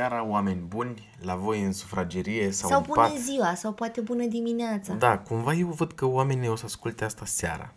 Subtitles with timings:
[0.00, 3.16] seara, oameni buni, la voi în sufragerie sau, Sau în bună pat.
[3.16, 4.92] ziua, sau poate bună dimineața.
[4.92, 7.72] Da, cumva eu văd că oamenii o să asculte asta seara.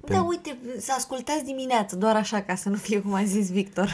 [0.00, 3.88] Da, uite, să ascultați dimineața, doar așa, ca să nu fie cum a zis Victor.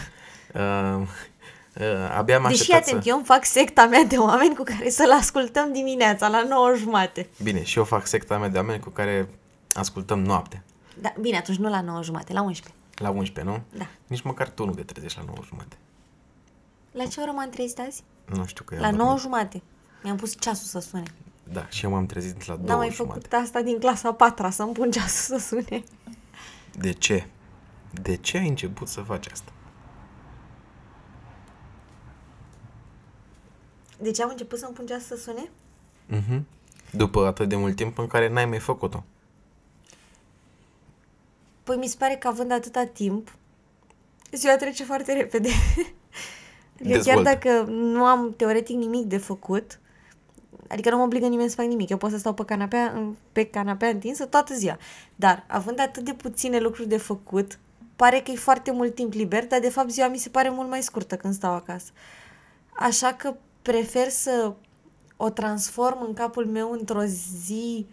[0.54, 0.60] Uh,
[1.00, 3.08] uh, abia am Deși, așteptat atent, să...
[3.08, 7.28] eu îmi fac secta mea de oameni cu care să-l ascultăm dimineața, la 9 jumate.
[7.42, 9.28] Bine, și eu fac secta mea de oameni cu care
[9.72, 10.62] ascultăm noapte.
[11.00, 12.74] Da, bine, atunci nu la 9 jumate, la 11.
[12.94, 13.78] La 11, nu?
[13.78, 13.86] Da.
[14.06, 15.76] Nici măcar tu nu te trezești la 9 jumate.
[16.92, 18.02] La ce oră m-am trezit azi?
[18.34, 19.22] Nu știu că eu La am 9 dormit.
[19.24, 19.62] jumate.
[20.02, 21.02] Mi-am pus ceasul să sune.
[21.52, 23.14] Da, și eu m-am trezit la 2 N-am mai jumate.
[23.20, 25.84] făcut asta din clasa 4 să-mi pun ceasul să sune.
[26.78, 27.26] De ce?
[28.02, 29.52] De ce ai început să faci asta?
[33.98, 35.50] Deci am început să-mi pun ceasul să sune?
[36.06, 36.46] Mhm.
[36.92, 39.04] După atât de mult timp în care n-ai mai făcut-o.
[41.62, 43.34] Păi mi se pare că având atâta timp,
[44.32, 45.48] ziua trece foarte repede.
[46.80, 47.30] Adică chiar Dezvoltă.
[47.30, 49.80] dacă nu am teoretic nimic de făcut,
[50.68, 53.44] adică nu mă obligă nimeni să fac nimic, eu pot să stau pe canapea, pe
[53.44, 54.78] canapea întinsă toată ziua.
[55.16, 57.58] Dar având atât de puține lucruri de făcut,
[57.96, 60.68] pare că e foarte mult timp liber, dar de fapt ziua mi se pare mult
[60.68, 61.90] mai scurtă când stau acasă.
[62.76, 64.52] Așa că prefer să
[65.16, 67.04] o transform în capul meu într-o
[67.44, 67.86] zi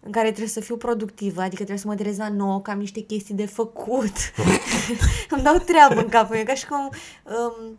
[0.00, 2.78] în care trebuie să fiu productivă, adică trebuie să mă trezesc la 9, că am
[2.78, 4.12] niște chestii de făcut.
[5.30, 6.90] Îmi dau treabă în capul meu, ca și cum,
[7.22, 7.78] um,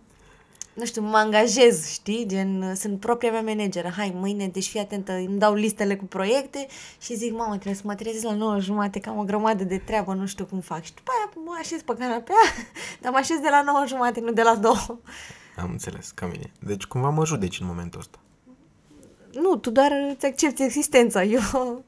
[0.75, 2.25] nu știu, mă angajez, știi?
[2.27, 3.89] Gen, uh, sunt propria mea manageră.
[3.89, 6.67] Hai, mâine, deci fii atentă, îmi dau listele cu proiecte
[7.01, 9.77] și zic, mamă, trebuie să mă trezesc la 9 jumate, că am o grămadă de
[9.77, 10.83] treabă, nu știu cum fac.
[10.83, 12.35] Și după aia mă așez pe canapea,
[13.01, 14.73] dar mă așez de la 9 jumate, nu de la 2.
[15.55, 16.51] Am înțeles, ca mine.
[16.59, 18.19] Deci cumva mă judeci în momentul ăsta.
[19.31, 21.23] Nu, tu doar îți accepti existența.
[21.23, 21.41] Eu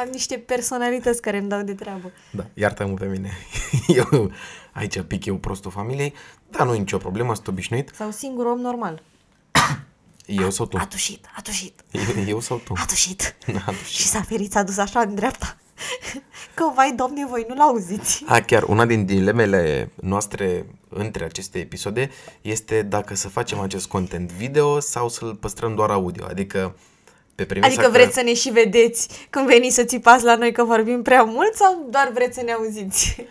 [0.00, 2.12] am niște personalități care îmi dau de treabă.
[2.30, 3.30] Da, iartă-mă pe mine.
[4.12, 4.30] Eu,
[4.76, 6.14] aici pic eu prostul familiei,
[6.50, 7.90] dar nu e nicio problemă, sunt obișnuit.
[7.94, 9.02] Sau singur om normal.
[10.26, 10.76] Eu sau tu?
[10.76, 12.72] A tușit, a tușit, Eu, eu sau tu?
[12.76, 13.36] a tușit.
[13.66, 13.96] A tușit.
[13.96, 15.56] Și s-a ferit, s-a dus așa în dreapta.
[16.54, 18.24] Că, vai, domne, voi nu l-auziți.
[18.26, 22.10] A, chiar una din dilemele noastre între aceste episoade
[22.40, 26.24] este dacă să facem acest content video sau să-l păstrăm doar audio.
[26.28, 26.76] Adică
[27.34, 27.90] pe premisa Adică că...
[27.90, 31.54] vreți să ne și vedeți când veniți să țipați la noi că vorbim prea mult
[31.54, 33.26] sau doar vreți să ne auziți?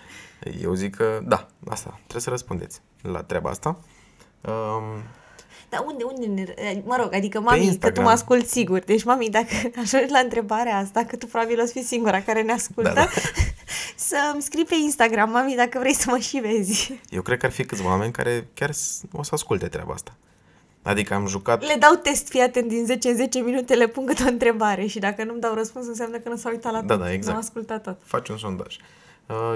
[0.61, 3.79] Eu zic că da, asta, trebuie să răspundeți la treaba asta.
[4.41, 4.83] Um,
[5.69, 6.81] Dar unde, unde ne...
[6.85, 8.03] Mă rog, adică, mami, că tu Instagram.
[8.03, 8.79] mă asculti sigur.
[8.79, 9.47] Deci, mami, dacă
[9.83, 12.93] ajungi la întrebarea asta, că tu probabil o să fii singura care ne ascultă, Da,
[12.93, 13.07] da.
[13.95, 16.99] să îmi scrii pe Instagram, mami, dacă vrei să mă și vezi.
[17.09, 20.15] eu cred că ar fi câțiva oameni care chiar s- o să asculte treaba asta.
[20.81, 21.61] Adică am jucat...
[21.65, 24.85] Le dau test, fii atent, din 10 în 10 minute le pun câte o întrebare
[24.85, 27.03] și dacă nu-mi dau răspuns, înseamnă că nu s-au uitat la Da, tot.
[27.03, 27.27] da, exact.
[27.27, 27.97] Nu au ascultat tot.
[28.03, 28.75] Faci un sondaj.
[28.75, 28.81] Uh,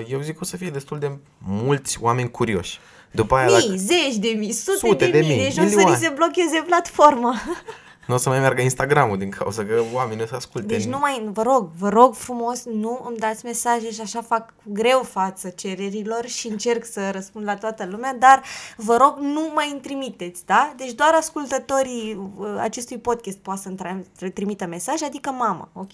[0.07, 2.79] Eu zic că o să fie destul de mulți oameni curioși.
[3.11, 5.61] După aia, dacă Mii, zeci de mii, sute, Sute de, de mii, mii, deci o
[5.61, 5.91] să milioane.
[5.91, 7.35] li se blocheze platforma.
[8.07, 10.67] nu o să mai meargă Instagramul din cauza că oamenii o să asculte.
[10.67, 14.53] Deci nu mai, vă rog, vă rog frumos, nu îmi dați mesaje și așa fac
[14.55, 18.43] cu greu față cererilor și încerc să răspund la toată lumea, dar
[18.77, 20.73] vă rog, nu mai îmi trimiteți, da?
[20.77, 25.93] Deci doar ascultătorii uh, acestui podcast poate să-mi tra- trimită mesaje, adică mama, ok?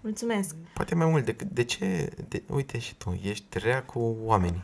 [0.00, 0.54] Mulțumesc.
[0.74, 1.46] Poate mai mult decât...
[1.50, 2.10] De ce?
[2.28, 4.62] De, uite și tu, ești rea cu oamenii.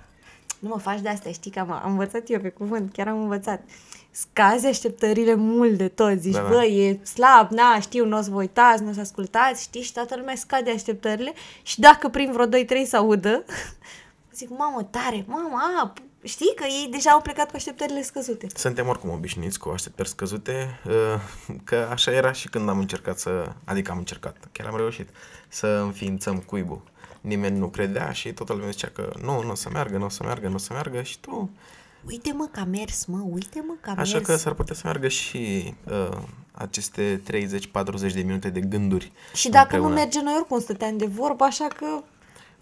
[0.59, 3.21] Nu mă faci de astea, știi că am, am învățat eu pe cuvânt, chiar am
[3.23, 3.63] învățat.
[4.11, 6.55] Scazi așteptările mult de tot, zici, Da, da, da.
[6.55, 9.83] bă, e slab, na, știu, nu o să vă uitați, nu o să ascultați, știi,
[9.83, 12.49] și toată lumea scade așteptările și dacă prin vreo 2-3
[12.87, 13.45] să audă,
[14.35, 18.47] zic, mamă, tare, mamă, a, p- știi că ei deja au plecat cu așteptările scăzute.
[18.55, 20.93] Suntem oricum obișnuiți cu așteptări scăzute, uh,
[21.65, 23.53] că așa era și când am încercat să...
[23.65, 25.09] Adică am încercat, chiar am reușit
[25.49, 26.83] să înființăm cuibul.
[27.21, 30.09] Nimeni nu credea și toată lumea zicea că nu, nu o să meargă, nu o
[30.09, 31.51] să meargă, nu o să meargă și tu...
[32.07, 34.27] Uite mă că a mers, mă, uite mă că a Așa mers.
[34.27, 36.17] că s-ar putea să meargă și uh,
[36.53, 37.23] aceste
[38.11, 39.89] 30-40 de minute de gânduri Și dacă împreună.
[39.89, 41.87] nu merge, noi oricum stăteam de vorbă, așa că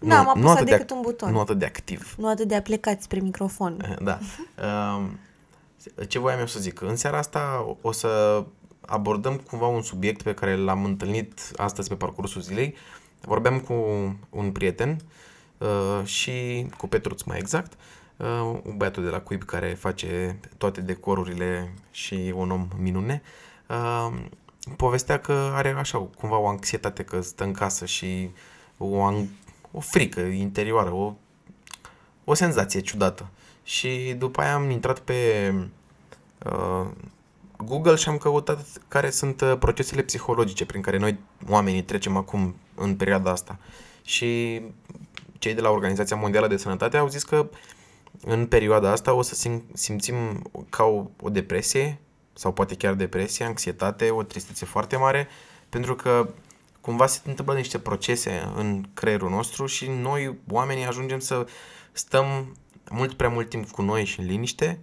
[0.03, 1.31] n-am apăsat atât decât de, un buton.
[1.31, 2.15] Nu atât de activ.
[2.17, 3.97] Nu atât de aplecați spre microfon.
[4.01, 4.19] Da.
[4.95, 5.19] Um,
[6.07, 6.81] ce voiam eu să zic?
[6.81, 8.43] În seara asta o să
[8.85, 12.75] abordăm cumva un subiect pe care l-am întâlnit astăzi pe parcursul zilei.
[13.21, 13.73] Vorbeam cu
[14.29, 14.99] un prieten
[15.57, 17.73] uh, și cu Petruț mai exact,
[18.17, 23.21] uh, un băiatul de la Cuib care face toate decorurile și un om minune.
[23.69, 24.13] Uh,
[24.77, 28.29] povestea că are așa cumva o anxietate că stă în casă și
[28.77, 29.27] o, an-
[29.73, 31.13] o frică interioară, o
[32.23, 33.27] o senzație ciudată.
[33.63, 35.51] Și după aia am intrat pe
[36.45, 36.87] uh,
[37.57, 42.55] Google și am căutat care sunt uh, procesele psihologice prin care noi oamenii trecem acum
[42.75, 43.59] în perioada asta.
[44.03, 44.61] Și
[45.39, 47.49] cei de la Organizația Mondială de Sănătate au zis că
[48.25, 50.15] în perioada asta o să sim- simțim
[50.69, 51.99] ca o, o depresie
[52.33, 55.27] sau poate chiar depresie, anxietate, o tristețe foarte mare,
[55.69, 56.29] pentru că
[56.83, 61.45] cumva se întâmplă niște procese în creierul nostru și noi, oamenii, ajungem să
[61.91, 62.55] stăm
[62.89, 64.79] mult prea mult timp cu noi și în liniște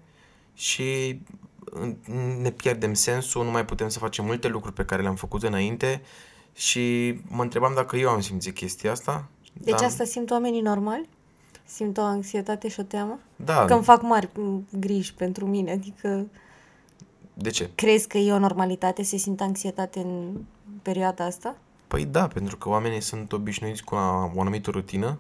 [0.55, 1.21] și
[2.41, 6.03] ne pierdem sensul, nu mai putem să facem multe lucruri pe care le-am făcut înainte
[6.53, 9.29] și mă întrebam dacă eu am simțit chestia asta.
[9.53, 9.85] Deci dar...
[9.85, 11.09] asta simt oamenii normali?
[11.65, 13.19] Simt o anxietate și o teamă?
[13.37, 13.65] Da.
[13.65, 14.29] Că îmi fac mari
[14.79, 16.27] griji pentru mine, adică...
[17.35, 17.71] De ce?
[17.75, 20.37] Crezi că e o normalitate să simt anxietate în
[20.83, 21.57] perioada asta?
[21.91, 23.95] Păi da, pentru că oamenii sunt obișnuiți cu
[24.35, 25.19] o anumită rutină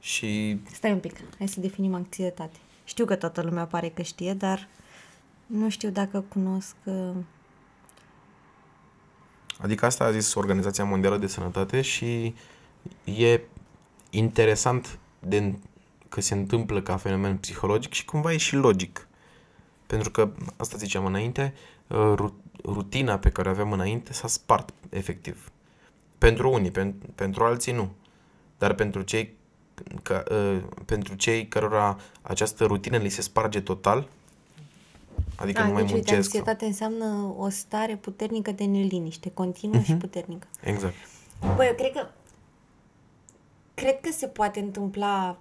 [0.00, 0.60] și...
[0.72, 2.56] Stai un pic, hai să definim anxietate.
[2.84, 4.68] Știu că toată lumea pare că știe, dar
[5.46, 6.74] nu știu dacă cunosc...
[6.84, 7.14] Uh,
[9.58, 12.34] adică asta a zis Organizația Mondială de Sănătate și
[13.04, 13.40] e
[14.10, 15.54] interesant de
[16.08, 19.08] că se întâmplă ca fenomen psihologic și cumva e și logic.
[19.86, 21.54] Pentru că, asta ziceam înainte,
[21.86, 22.14] uh,
[22.64, 25.48] rutina pe care o aveam înainte s-a spart efectiv.
[26.24, 27.88] Pentru unii, pen, pentru alții nu.
[28.58, 29.36] Dar pentru cei,
[30.02, 34.08] ca, uh, pentru cei cărora această rutină li se sparge total,
[35.36, 36.16] adică A, nu mai deci, muncesc.
[36.16, 36.68] anxietate sau...
[36.68, 39.84] înseamnă o stare puternică de neliniște, continuă uh-huh.
[39.84, 40.00] și mhm.
[40.00, 40.46] puternică.
[40.62, 40.94] Exact.
[41.56, 42.06] Băi, eu cred că
[43.74, 45.38] cred că se poate întâmpla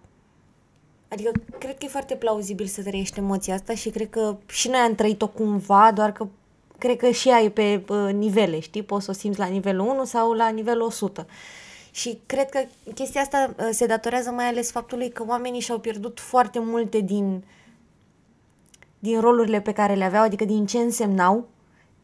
[1.08, 4.80] Adică cred că e foarte plauzibil să trăiești emoția asta și cred că și noi
[4.80, 6.28] am trăit-o cumva, doar că
[6.78, 8.84] cred că și ea e pe uh, nivele, știi?
[8.84, 11.28] Poți să o simți la nivelul 1 sau la nivelul 100.
[11.92, 12.60] Și cred că
[12.94, 17.44] chestia asta uh, se datorează mai ales faptului că oamenii și-au pierdut foarte multe din,
[19.00, 21.48] din rolurile pe care le aveau, adică din ce însemnau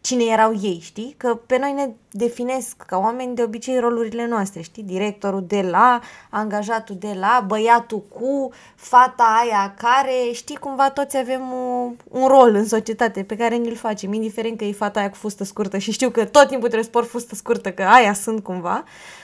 [0.01, 1.13] cine erau ei, știi?
[1.17, 4.83] Că pe noi ne definesc ca oameni de obicei rolurile noastre, știi?
[4.83, 5.99] Directorul de la,
[6.29, 12.55] angajatul de la, băiatul cu, fata aia care, știi, cumva toți avem un, un rol
[12.55, 15.91] în societate pe care ni-l facem, indiferent că e fata aia cu fustă scurtă și
[15.91, 18.83] știu că tot timpul trebuie să port fustă scurtă, că aia sunt cumva,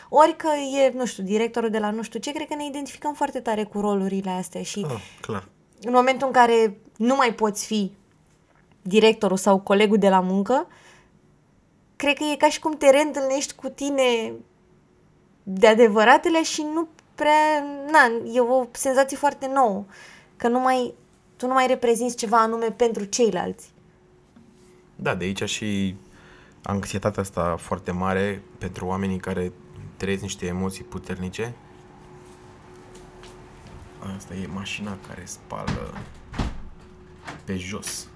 [0.10, 3.14] ori că e, nu știu, directorul de la nu știu ce, cred că ne identificăm
[3.14, 5.48] foarte tare cu rolurile astea și oh, clar.
[5.82, 7.92] în momentul în care nu mai poți fi
[8.88, 10.68] directorul sau colegul de la muncă,
[11.96, 14.34] cred că e ca și cum te reîntâlnești cu tine
[15.44, 19.86] de adevăratele și nu prea, na, e o senzație foarte nouă,
[20.36, 20.94] că nu mai,
[21.36, 23.74] tu nu mai reprezinți ceva anume pentru ceilalți.
[24.96, 25.96] Da, de aici și
[26.64, 29.52] anxietatea asta foarte mare pentru oamenii care
[29.98, 31.54] trăiesc niște emoții puternice.
[34.16, 35.94] Asta e mașina care spală
[37.46, 38.08] pe jos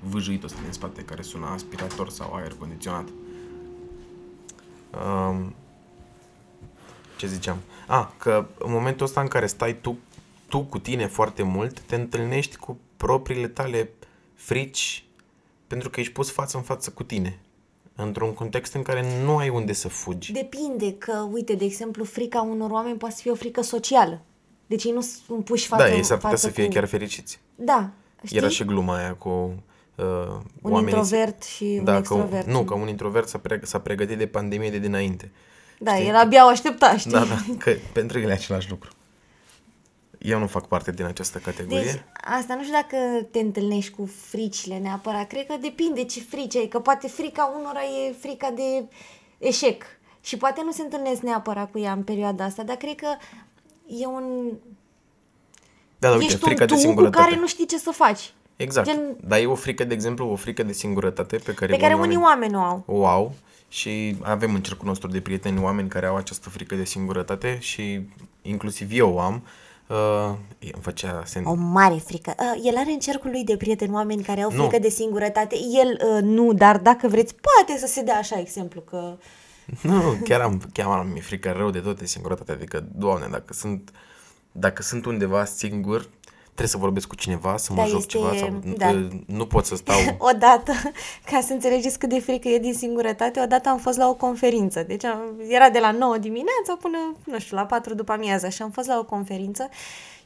[0.00, 3.08] vâjâit ăsta din spate care sună aspirator sau aer condiționat.
[5.28, 5.54] Um,
[7.16, 7.58] ce ziceam?
[7.86, 9.98] A, că în momentul ăsta în care stai tu,
[10.48, 13.90] tu cu tine foarte mult, te întâlnești cu propriile tale
[14.34, 15.04] frici
[15.66, 17.38] pentru că ești pus față în față cu tine.
[17.94, 20.32] Într-un context în care nu ai unde să fugi.
[20.32, 24.20] Depinde că, uite, de exemplu, frica unor oameni poate fi o frică socială.
[24.66, 26.72] Deci ei nu sunt puși față Da, ei s-ar putea să fie cu...
[26.72, 27.40] chiar fericiți.
[27.54, 27.90] Da.
[28.24, 28.36] Știi?
[28.36, 29.62] Era și gluma aia cu
[29.98, 30.06] uh,
[30.62, 30.94] un oamenii...
[30.94, 32.44] introvert și da, un extrovert.
[32.44, 35.32] Că, nu, că un introvert s-a, pre- s-a pregătit de pandemie de dinainte.
[35.78, 36.08] Da, știi?
[36.08, 37.10] el abia o aștepta, știi?
[37.10, 38.90] Da, da, că pentru el e același lucru.
[40.18, 41.82] Eu nu fac parte din această categorie.
[41.82, 42.02] Deci,
[42.36, 45.26] asta nu știu dacă te întâlnești cu fricile neapărat.
[45.26, 48.84] Cred că depinde ce frici ai, că poate frica unora e frica de
[49.38, 49.84] eșec.
[50.20, 53.08] Și poate nu se întâlnesc neapărat cu ea în perioada asta, dar cred că
[53.86, 54.52] e un...
[55.98, 57.16] Da, da, uite, Ești frica un de tu singurătate.
[57.16, 58.32] cu care nu știi ce să faci.
[58.58, 58.86] Exact.
[58.86, 59.16] Gen...
[59.20, 62.16] Dar e o frică, de exemplu, o frică de singurătate pe care, pe care unii
[62.16, 62.82] oameni o au.
[62.86, 63.34] O au
[63.68, 68.00] și avem în cercul nostru de prieteni oameni care au această frică de singurătate și
[68.42, 69.42] inclusiv eu o am.
[69.86, 71.44] Uh, îmi făcea sen...
[71.44, 72.34] O mare frică.
[72.38, 74.78] Uh, el are în cercul lui de prieteni oameni care au frică nu.
[74.78, 75.56] de singurătate.
[75.80, 79.16] El uh, nu, dar dacă vreți, poate să se dea așa exemplu că...
[79.82, 82.52] Nu, chiar am, chiar am mi frică rău de tot de singurătate.
[82.52, 83.92] Adică, doamne, dacă sunt,
[84.52, 86.08] dacă sunt undeva singur,
[86.58, 88.90] trebuie să vorbesc cu cineva, să mă da, joc este, ceva, sau da.
[89.26, 89.96] nu pot să stau...
[90.30, 90.72] odată,
[91.30, 94.82] ca să înțelegeți cât de frică e din singurătate, odată am fost la o conferință.
[94.82, 98.62] Deci am, era de la 9 dimineața până, nu știu, la 4 după amiază și
[98.62, 99.68] am fost la o conferință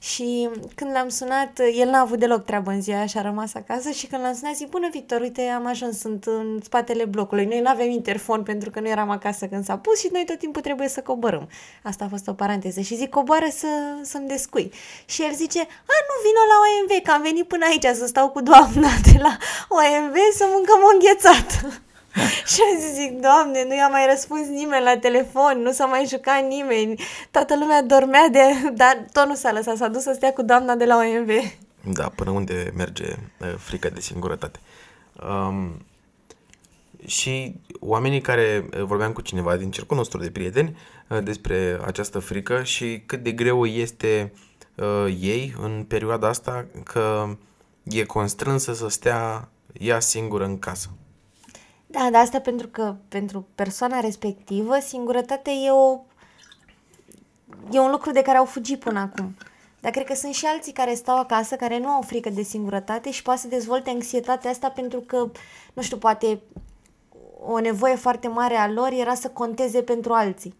[0.02, 3.54] și când l-am sunat, el n-a avut deloc treabă în ziua aia și a rămas
[3.54, 7.44] acasă și când l-am sunat zic, bună Victor, uite, am ajuns, sunt în spatele blocului.
[7.44, 10.38] Noi nu avem interfon pentru că nu eram acasă când s-a pus și noi tot
[10.38, 11.48] timpul trebuie să coborâm.
[11.82, 13.66] Asta a fost o paranteză și zic, coboară să,
[14.02, 14.72] să-mi descui.
[15.04, 18.30] Și el zice, a, nu, vină la OMV, că am venit până aici să stau
[18.30, 19.36] cu doamna de la
[19.68, 21.82] OMV să mâncăm o înghețată.
[22.52, 26.06] și am zis, zic, Doamne, nu i-a mai răspuns nimeni la telefon, nu s-a mai
[26.06, 28.42] jucat nimeni, toată lumea dormea de...
[28.82, 31.30] Dar tot nu s-a lăsat, s-a dus să stea cu doamna de la OMV.
[31.94, 33.04] Da, până unde merge
[33.40, 34.58] uh, frica de singurătate.
[35.28, 35.86] Um,
[37.06, 40.76] și oamenii care uh, vorbeam cu cineva din cercul nostru de prieteni
[41.08, 44.32] uh, despre această frică și cât de greu este
[44.74, 47.36] uh, ei în perioada asta că
[47.82, 50.90] e constrânsă să stea ea singură în casă.
[51.92, 56.00] Da, dar asta pentru că pentru persoana respectivă singurătatea e o
[57.70, 59.36] e un lucru de care au fugit până acum.
[59.80, 63.10] Dar cred că sunt și alții care stau acasă, care nu au frică de singurătate
[63.10, 65.30] și poate să dezvolte anxietatea asta pentru că,
[65.72, 66.40] nu știu, poate
[67.46, 70.54] o nevoie foarte mare a lor era să conteze pentru alții.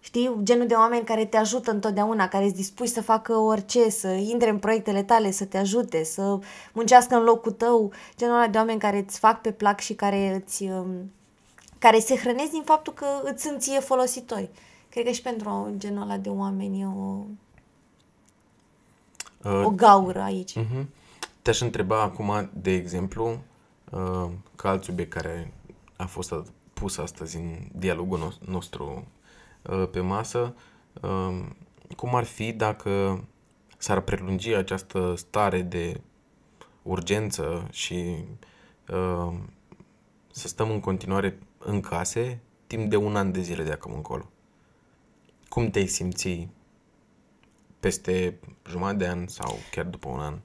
[0.00, 4.08] Știi, genul de oameni care te ajută întotdeauna, care sunt dispuși să facă orice, să
[4.08, 6.38] intre în proiectele tale, să te ajute, să
[6.72, 10.42] muncească în locul tău, genul ăla de oameni care îți fac pe plac și care
[10.44, 11.12] îți, um,
[11.78, 14.50] care se hrănesc din faptul că îți sunt ție folositori.
[14.90, 17.24] Cred că și pentru genul ăla de oameni e o,
[19.44, 20.52] Uh, o gaură aici.
[20.58, 20.84] uh-huh.
[21.42, 23.38] Te-aș întreba acum, de exemplu,
[23.90, 25.52] uh, ca alt subiect care
[25.96, 26.34] a fost
[26.72, 29.02] pus astăzi în dialogul nos- nostru uh,
[29.90, 30.54] pe masă,
[31.02, 31.46] uh,
[31.96, 33.24] cum ar fi dacă
[33.78, 36.00] s-ar prelungi această stare de
[36.82, 38.24] urgență și
[38.88, 39.34] uh,
[40.32, 44.30] să stăm în continuare în case timp de un an de zile de acum încolo.
[45.48, 46.48] Cum te-ai simți
[47.80, 48.38] peste
[48.68, 50.38] jumătate de an sau chiar după un an?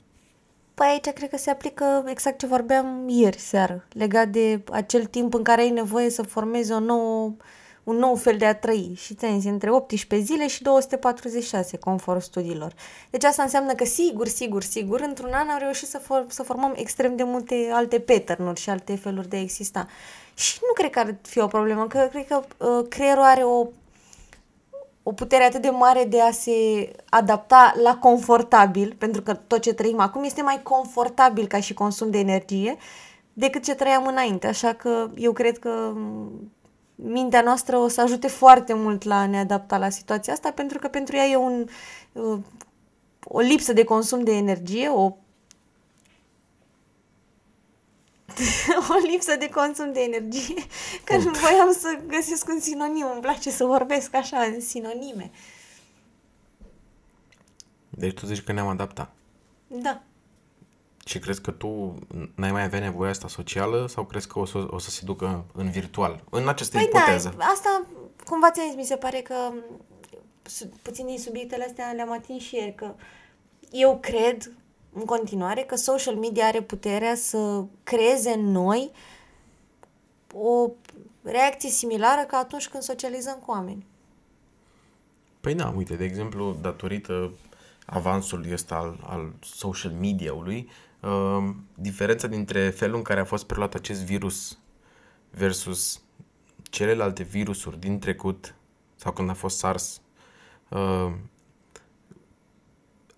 [0.74, 5.34] Păi aici cred că se aplică exact ce vorbeam ieri seară, legat de acel timp
[5.34, 7.36] în care ai nevoie să formezi o nouă,
[7.85, 12.73] un nou fel de a trăi și ți între 18 zile și 246, conform studiilor.
[13.09, 16.73] Deci asta înseamnă că sigur, sigur, sigur, într-un an am reușit să, for- să formăm
[16.75, 19.87] extrem de multe alte pattern și alte feluri de a exista.
[20.33, 23.67] Și nu cred că ar fi o problemă, că cred că uh, creierul are o
[25.07, 29.73] o putere atât de mare de a se adapta la confortabil, pentru că tot ce
[29.73, 32.77] trăim acum este mai confortabil ca și consum de energie
[33.33, 34.47] decât ce trăiam înainte.
[34.47, 35.93] Așa că eu cred că
[36.95, 40.79] mintea noastră o să ajute foarte mult la a ne adapta la situația asta, pentru
[40.79, 41.67] că pentru ea e un,
[42.11, 42.39] uh,
[43.23, 45.15] o lipsă de consum de energie, o
[48.89, 50.65] o lipsă de consum de energie,
[51.03, 55.31] că nu voiam să găsesc un sinonim, îmi place să vorbesc așa, în sinonime.
[57.89, 59.11] Deci tu zici că ne-am adaptat.
[59.67, 60.03] Da.
[61.07, 61.95] Și crezi că tu
[62.35, 65.45] n-ai mai avea nevoia asta socială sau crezi că o să, o să se ducă
[65.53, 66.24] în virtual?
[66.29, 67.33] În această Păi ipoteză.
[67.38, 67.85] da, asta
[68.25, 69.35] cumva ți zis, mi se pare că
[70.41, 72.93] su- puțin din subiectele astea le-am atins și ieri, că
[73.71, 74.51] eu cred
[74.93, 78.91] în continuare că social media are puterea să creeze în noi
[80.33, 80.69] o
[81.24, 83.85] reacție similară ca atunci când socializăm cu oameni.
[85.41, 87.31] Păi da, uite, de exemplu, datorită
[87.85, 90.83] avansului ăsta al, al social media-ului, uh,
[91.75, 94.59] diferența dintre felul în care a fost preluat acest virus
[95.31, 96.01] versus
[96.63, 98.55] celelalte virusuri din trecut
[98.95, 100.01] sau când a fost SARS,
[100.69, 101.12] uh,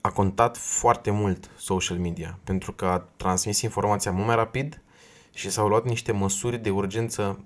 [0.01, 4.81] a contat foarte mult social media pentru că a transmis informația mult mai rapid
[5.33, 7.45] și s-au luat niște măsuri de urgență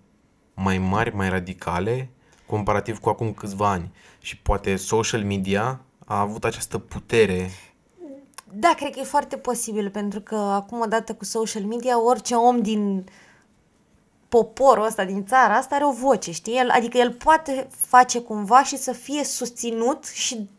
[0.54, 2.10] mai mari, mai radicale,
[2.46, 3.92] comparativ cu acum câțiva ani.
[4.20, 7.50] Și poate social media a avut această putere.
[8.54, 12.62] Da, cred că e foarte posibil, pentru că acum, odată cu social media, orice om
[12.62, 13.06] din
[14.30, 16.58] poporul ăsta, din țara asta, are o voce, știi?
[16.58, 20.50] El, adică el poate face cumva și să fie susținut și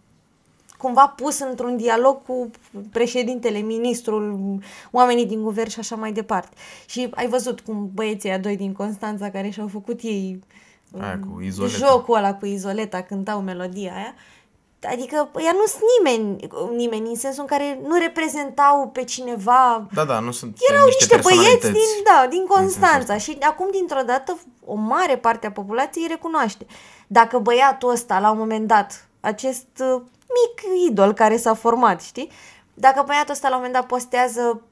[0.79, 2.51] cumva pus într-un dialog cu
[2.93, 4.39] președintele, ministrul,
[4.91, 6.57] oamenii din guvern și așa mai departe.
[6.87, 10.43] Și ai văzut cum băieții a doi din Constanța care și-au făcut ei
[10.99, 11.77] Aia cu izoleta.
[11.77, 14.15] jocul ăla cu izoleta, cântau melodia aia.
[14.91, 20.05] Adică ea nu sunt nimeni, nimeni, în sensul în care nu reprezentau pe cineva Da,
[20.05, 21.73] da, nu sunt erau niște, niște băieți personalități.
[21.73, 26.67] din, da, din Constanța și acum dintr-o dată o mare parte a populației îi recunoaște.
[27.07, 30.03] Dacă băiatul ăsta la un moment dat, acest uh,
[30.39, 32.31] mic idol care s-a format, știi?
[32.75, 34.62] Dacă băiatul ăsta la un moment dat postează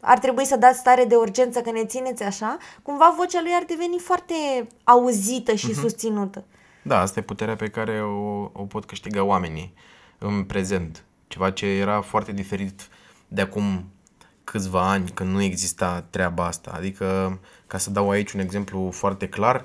[0.00, 3.64] ar trebui să dați stare de urgență că ne țineți așa, cumva vocea lui ar
[3.66, 4.34] deveni foarte
[4.84, 5.80] auzită și uh-huh.
[5.80, 6.44] susținută.
[6.88, 9.74] Da, asta e puterea pe care o, o pot câștiga oamenii
[10.18, 11.04] în prezent.
[11.26, 12.88] Ceva ce era foarte diferit
[13.28, 13.90] de acum
[14.44, 16.72] câțiva ani, când nu exista treaba asta.
[16.74, 19.64] Adică, ca să dau aici un exemplu foarte clar,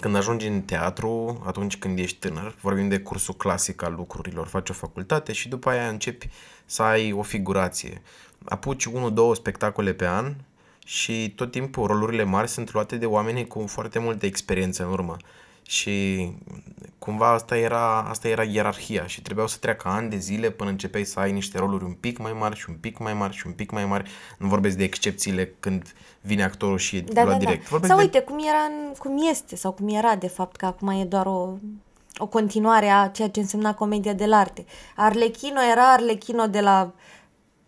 [0.00, 4.70] când ajungi în teatru, atunci când ești tânăr, vorbim de cursul clasic al lucrurilor, faci
[4.70, 6.28] o facultate și după aia începi
[6.64, 8.02] să ai o figurație.
[8.44, 10.34] Apuci unul, două spectacole pe an
[10.84, 15.16] și tot timpul rolurile mari sunt luate de oameni cu foarte multă experiență în urmă.
[15.66, 16.28] Și
[16.98, 21.04] cumva asta era, asta era ierarhia și trebuiau să treacă ani de zile până începeai
[21.04, 23.52] să ai niște roluri un pic mai mari și un pic mai mari și un
[23.52, 24.10] pic mai mari.
[24.38, 27.62] Nu vorbesc de excepțiile când vine actorul și e Da, la da, direct.
[27.62, 27.66] da.
[27.70, 28.04] Vorbesc Sau de...
[28.06, 31.26] uite, cum, era, în- cum este sau cum era de fapt, că acum e doar
[31.26, 31.52] o,
[32.16, 34.64] o continuare a ceea ce însemna comedia de arte.
[34.96, 36.92] Arlechino era Arlechino de la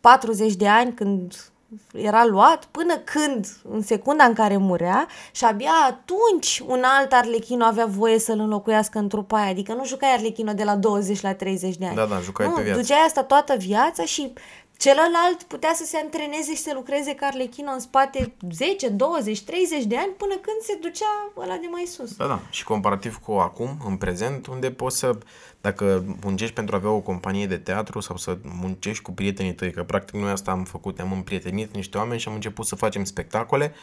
[0.01, 1.51] 40 de ani când
[1.93, 7.65] era luat până când, în secunda în care murea și abia atunci un alt Arlechino
[7.65, 9.51] avea voie să-l înlocuiască în trupa aia.
[9.51, 11.95] Adică nu jucai Arlechino de la 20 la 30 de ani.
[11.95, 12.81] Da, da, jucai nu, pe viață.
[12.81, 14.33] duceai asta toată viața și
[14.77, 19.85] celălalt putea să se antreneze și să lucreze ca Arlechino în spate 10, 20, 30
[19.85, 22.17] de ani până când se ducea ăla de mai sus.
[22.17, 22.41] Da, da.
[22.51, 25.19] Și comparativ cu acum, în prezent, unde poți să,
[25.61, 29.73] dacă muncești pentru a avea o companie de teatru sau să muncești cu prietenii tăi,
[29.73, 33.05] că practic noi asta am făcut, am împrietenit niște oameni și am început să facem
[33.05, 33.75] spectacole,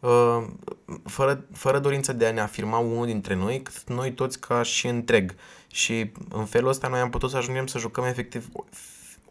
[0.00, 0.44] uh,
[1.04, 4.86] fără, fără dorință de a ne afirma unul dintre noi, cât noi toți ca și
[4.86, 5.34] întreg.
[5.66, 8.48] Și în felul ăsta noi am putut să ajungem să jucăm efectiv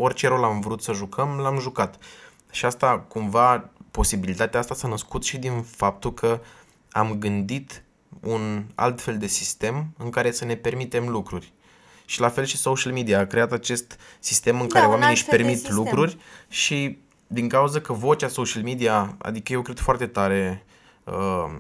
[0.01, 1.98] orice rol am vrut să jucăm, l-am jucat.
[2.51, 6.39] Și asta, cumva, posibilitatea asta s-a născut și din faptul că
[6.91, 7.84] am gândit
[8.20, 11.53] un alt fel de sistem în care să ne permitem lucruri.
[12.06, 15.08] Și la fel și social media a creat acest sistem în Da, care un oamenii
[15.08, 15.77] alt își fel de permit sistem.
[15.84, 20.65] lucruri și din cauza că vocea social media, adică eu cred foarte tare
[21.03, 21.51] uh,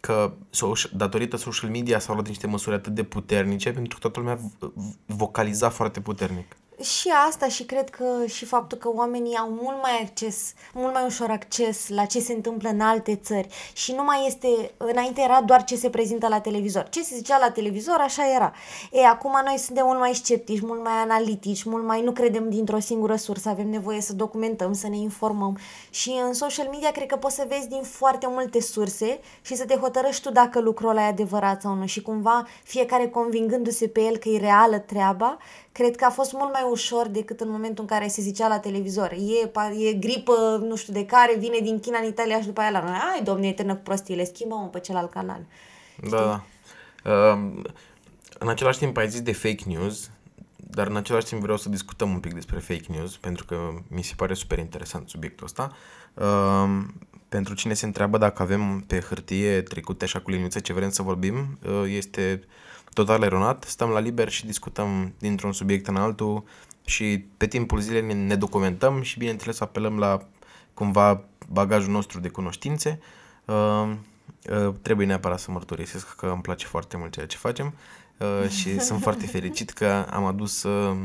[0.00, 4.18] că social, datorită social media s-au luat niște măsuri atât de puternice pentru că toată
[4.20, 6.56] lumea v- v- vocaliza foarte puternic.
[6.82, 11.04] Și asta și cred că și faptul că oamenii au mult mai acces, mult mai
[11.04, 15.42] ușor acces la ce se întâmplă în alte țări și nu mai este, înainte era
[15.42, 16.88] doar ce se prezintă la televizor.
[16.88, 18.52] Ce se zicea la televizor, așa era.
[18.92, 22.78] E, acum noi suntem mult mai sceptici, mult mai analitici, mult mai nu credem dintr-o
[22.78, 25.58] singură sursă, avem nevoie să documentăm, să ne informăm
[25.90, 29.64] și în social media cred că poți să vezi din foarte multe surse și să
[29.64, 34.00] te hotărăști tu dacă lucrul ăla e adevărat sau nu și cumva fiecare convingându-se pe
[34.00, 35.38] el că e reală treaba,
[35.72, 38.58] cred că a fost mult mai ușor decât în momentul în care se zicea la
[38.58, 39.12] televizor.
[39.12, 42.60] E, pa- e gripă, nu știu de care, vine din China în Italia și după
[42.60, 42.98] aia la noi.
[43.12, 45.40] Ai, domne, e tână cu prostiile, schimbă-mă pe celălalt canal.
[46.10, 46.42] Da, da.
[47.10, 47.62] Uh,
[48.38, 50.10] în același timp ai zis de fake news,
[50.56, 53.56] dar în același timp vreau să discutăm un pic despre fake news, pentru că
[53.88, 55.76] mi se pare super interesant subiectul ăsta.
[56.14, 56.84] Uh,
[57.28, 61.02] pentru cine se întreabă dacă avem pe hârtie trecute așa cu liniuțe ce vrem să
[61.02, 62.42] vorbim, uh, este
[62.92, 63.64] total eronat.
[63.64, 66.44] Stăm la liber și discutăm dintr-un subiect în altul
[66.84, 70.26] și pe timpul zilei ne, ne documentăm și bineînțeles apelăm la
[70.74, 73.00] cumva bagajul nostru de cunoștințe.
[73.44, 73.92] Uh,
[74.50, 77.74] uh, trebuie neapărat să mărturisesc că îmi place foarte mult ceea ce facem
[78.18, 80.96] uh, și sunt foarte fericit că am adus, uh,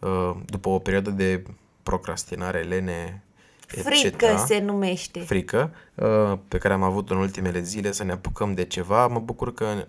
[0.00, 1.42] uh, după o perioadă de
[1.82, 3.22] procrastinare, lene,
[3.70, 5.20] etc., Frică se numește.
[5.20, 9.06] frică uh, pe care am avut în ultimele zile să ne apucăm de ceva.
[9.06, 9.84] Mă bucur că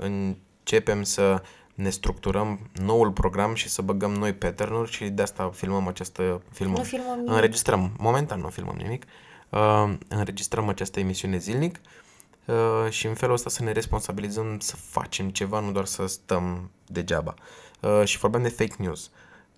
[0.70, 1.42] începem să
[1.74, 6.78] ne structurăm noul program și să băgăm noi pattern-uri și de asta filmăm această filmăm.
[6.78, 7.34] Nu filmăm nimic.
[7.34, 9.06] Înregistrăm, momentan nu filmăm nimic.
[9.50, 11.80] Uh, înregistrăm această emisiune zilnic
[12.46, 12.56] uh,
[12.90, 17.34] și în felul ăsta să ne responsabilizăm să facem ceva, nu doar să stăm degeaba.
[17.82, 19.12] Uh, și vorbeam de fake news.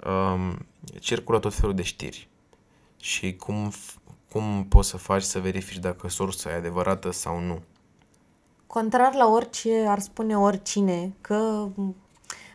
[0.05, 0.53] Uh,
[0.99, 2.29] circulă tot felul de știri
[2.97, 7.61] și cum, f- cum poți să faci să verifici dacă sursa e adevărată sau nu.
[8.73, 11.95] Contrar la orice ar spune oricine, că m,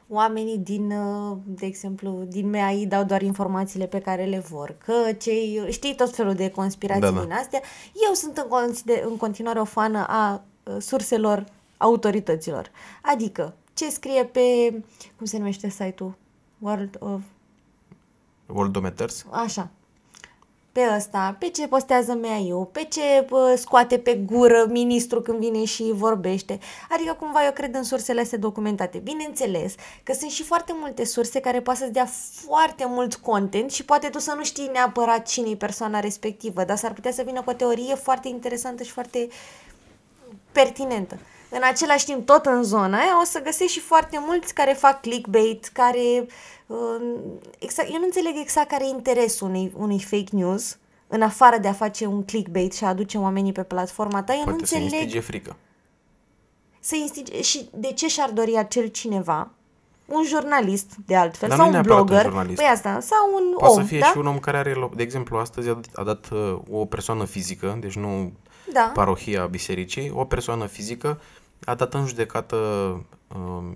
[0.09, 5.13] oamenii din, uh, de exemplu, din MAI dau doar informațiile pe care le vor, că
[5.13, 7.21] cei, știi, tot felul de conspirații Da, da.
[7.21, 7.61] din astea.
[8.09, 11.45] Eu sunt în, consider, în continuare o fană a uh, surselor
[11.77, 12.71] autorităților.
[13.03, 14.41] Adică, ce scrie pe,
[15.17, 16.15] cum se numește site-ul?
[16.59, 17.21] World of
[18.47, 19.27] Worldometers?
[19.31, 19.71] Așa.
[20.77, 25.65] Pe ăsta, pe ce postează MAIU, pe ce bă, scoate pe gură ministru când vine
[25.65, 26.59] și vorbește.
[26.91, 28.99] Adică cumva eu cred în sursele astea documentate.
[28.99, 32.09] Bineînțeles că sunt și foarte multe surse care poate să-ți dea
[32.47, 36.77] foarte mult content și poate tu să nu știi neapărat cine e persoana respectivă, dar
[36.77, 39.29] s-ar putea să vină cu o teorie foarte interesantă și foarte
[40.53, 41.19] pertinentă.
[41.51, 45.01] În același timp, tot în zona aia, o să găsești și foarte mulți care fac
[45.01, 46.27] clickbait, care...
[46.67, 46.77] Uh,
[47.59, 50.79] exact, eu nu înțeleg exact care e interesul unui, unui fake news,
[51.09, 54.39] în afară de a face un clickbait și a aduce oamenii pe platforma ta, eu
[54.39, 55.57] nu Poate să înțeleg instige frică.
[56.81, 57.43] să instige...
[57.43, 59.51] Și de ce și-ar dori acel cineva,
[60.07, 62.57] un jurnalist, de altfel, Dar sau nu un neapărat un blogger, jurnalist.
[62.57, 64.07] păi asta, sau un Poate om, să fie da?
[64.07, 66.85] și un om care are, lo- de exemplu, astăzi a dat, a dat uh, o
[66.85, 68.33] persoană fizică, deci nu
[68.77, 68.91] Da.
[68.95, 71.21] parohia bisericii, o persoană fizică
[71.65, 73.75] a dat în judecată uh,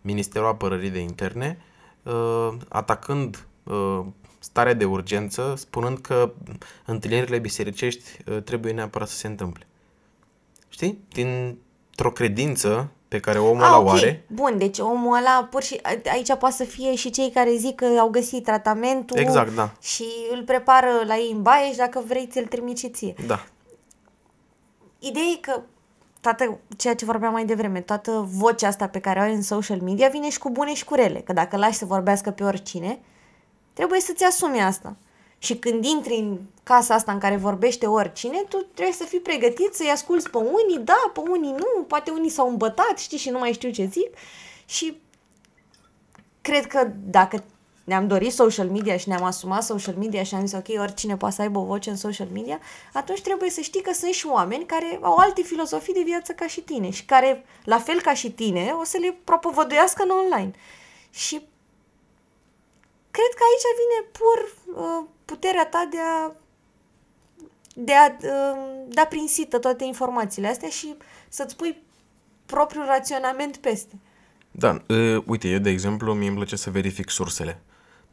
[0.00, 1.58] Ministerul Apărării de Interne,
[2.02, 4.00] uh, atacând uh,
[4.38, 6.32] starea de urgență, spunând că
[6.84, 9.66] întâlnirile bisericești uh, trebuie neapărat să se întâmple.
[10.68, 10.98] Știi?
[11.12, 13.86] Dintr-o credință pe pe care omul Ah, ăla ok.
[13.86, 14.24] o are.
[14.32, 15.80] Bun, deci omul ăla, pur și
[16.12, 19.72] aici poate să fie și cei care zic că au găsit tratamentul Exact, da.
[19.80, 23.14] și îl prepară la ei în baie și dacă vrei ți-l trimit și ție.
[23.26, 23.44] Da.
[25.06, 25.62] Ideea e că
[26.20, 29.80] toată ceea ce vorbeam mai devreme, toată vocea asta pe care o ai în social
[29.80, 31.20] media vine și cu bune și cu rele.
[31.20, 32.98] Că dacă lași să vorbească pe oricine,
[33.72, 34.96] trebuie să-ți asumi asta.
[35.38, 39.74] Și când intri în casa asta în care vorbește oricine, tu trebuie să fii pregătit
[39.74, 43.38] să-i asculți pe unii, da, pe unii nu, poate unii s-au îmbătat, știi, și nu
[43.38, 44.16] mai știu ce zic.
[44.64, 45.00] Și
[46.40, 47.44] cred că dacă
[47.84, 51.34] ne-am dorit social media și ne-am asumat social media și am zis ok, oricine poate
[51.34, 52.60] să aibă o voce în social media,
[52.92, 56.46] atunci trebuie să știi că sunt și oameni care au alte filozofii de viață ca
[56.46, 60.50] și tine și care, la fel ca și tine, o să le propovăduiască în online.
[61.10, 61.34] Și
[63.10, 64.38] cred că aici vine pur
[64.82, 66.32] uh, puterea ta de a
[67.76, 70.94] de a uh, da prin sită toate informațiile astea și
[71.28, 71.82] să-ți pui
[72.46, 73.98] propriul raționament peste.
[74.50, 77.62] Da, uh, uite, eu de exemplu, mie îmi place să verific sursele.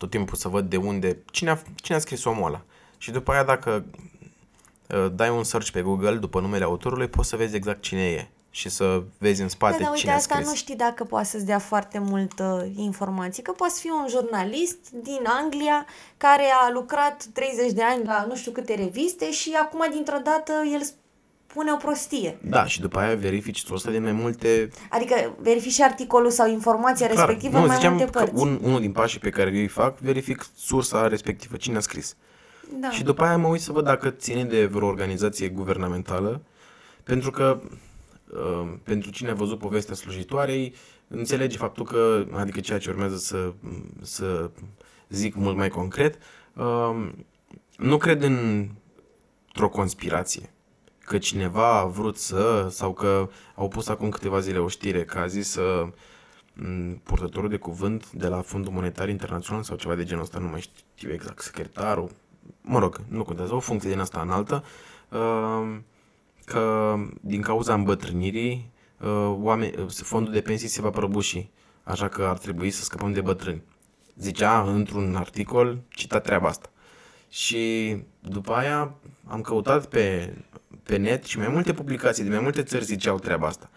[0.02, 2.62] Tot timpul să văd de unde, cine a, cine a scris omul ăla.
[2.98, 3.86] Și după aia dacă
[4.90, 8.28] uh, dai un search pe Google după numele autorului, poți să vezi exact cine e
[8.50, 10.50] și să vezi în spate Da, dar uite, cine a asta scris.
[10.50, 15.22] nu știi dacă poate să-ți dea foarte multă informație, că poate fi un jurnalist din
[15.26, 15.86] Anglia
[16.18, 20.52] care a lucrat 30 de ani la nu știu câte reviste și acum dintr-o dată
[20.74, 20.82] el
[21.52, 22.38] spune o prostie.
[22.42, 24.70] Da, și după aia verifici sursa din mai multe...
[24.90, 28.42] Adică verifici și articolul sau informația Clar, respectivă nu, în mai ziceam multe că părți.
[28.42, 32.16] un, unul din pașii pe care eu îi fac, verific sursa respectivă, cine a scris.
[32.80, 32.90] Da.
[32.90, 36.42] Și după aia mă uit să văd dacă ține de vreo organizație guvernamentală,
[37.04, 37.62] pentru că
[38.34, 40.76] uh, pentru cine a văzut povestea slujitoarei,
[41.08, 43.54] înțelege faptul că, adică ceea ce urmează să,
[44.02, 44.50] să
[45.10, 46.18] zic mult mai concret,
[46.54, 47.10] uh,
[47.78, 48.68] nu cred în,
[49.48, 50.50] într-o conspirație.
[51.12, 55.18] Că cineva a vrut să, sau că au pus acum câteva zile o știre, că
[55.18, 55.88] a zis să
[56.54, 60.48] m, purtătorul de cuvânt de la Fondul Monetar Internațional sau ceva de genul ăsta, nu
[60.48, 60.62] mai
[60.96, 62.12] știu exact, secretarul,
[62.62, 64.64] mă rog, nu contează, o funcție din asta înaltă,
[65.10, 65.78] uh,
[66.46, 71.50] că din cauza îmbătrânirii, uh, oameni, uh, fondul de pensii se va prăbuși,
[71.84, 73.64] așa că ar trebui să scăpăm de bătrâni.
[74.16, 76.70] Zicea într-un articol, cita treaba asta.
[77.30, 78.94] Și după aia
[79.28, 80.34] am căutat pe,
[80.92, 83.70] pe net și mai multe publicații de mai multe țări ziceau treaba asta.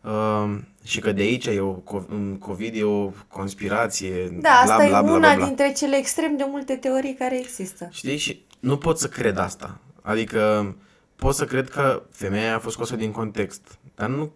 [0.00, 4.76] Uh, și că de aici e o, co- COVID e o conspirație, Da, bla, asta
[4.76, 5.46] bla, e bla, una bla, bla.
[5.46, 7.88] dintre cele extrem de multe teorii care există.
[7.92, 8.16] Știi?
[8.16, 9.78] Și nu pot să cred asta.
[10.02, 10.74] Adică
[11.16, 13.78] pot să cred că femeia a fost scoasă din context.
[13.94, 14.32] Dar nu,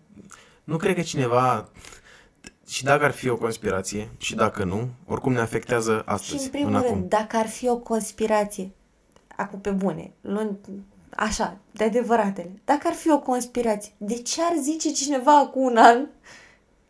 [0.65, 1.69] nu cred că cineva...
[2.69, 6.51] Și dacă ar fi o conspirație, și dacă nu, oricum ne afectează Și astăzi, în
[6.51, 7.07] primul în rând, acum.
[7.09, 8.71] dacă ar fi o conspirație,
[9.37, 10.57] acum pe bune, luând
[11.17, 15.77] așa, de adevăratele, dacă ar fi o conspirație, de ce ar zice cineva acum un
[15.77, 16.07] an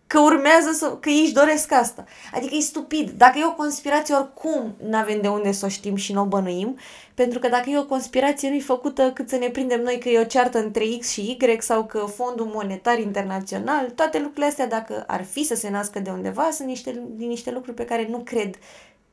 [0.06, 2.04] că urmează să, că ei își doresc asta?
[2.32, 3.10] Adică e stupid.
[3.10, 6.78] Dacă e o conspirație, oricum n-avem de unde să o știm și nu o bănuim,
[7.14, 10.20] pentru că dacă e o conspirație, nu-i făcută cât să ne prindem noi că e
[10.20, 15.04] o ceartă între X și Y sau că Fondul Monetar Internațional, toate lucrurile astea, dacă
[15.06, 18.18] ar fi să se nască de undeva, sunt niște, din niște lucruri pe care nu
[18.18, 18.58] cred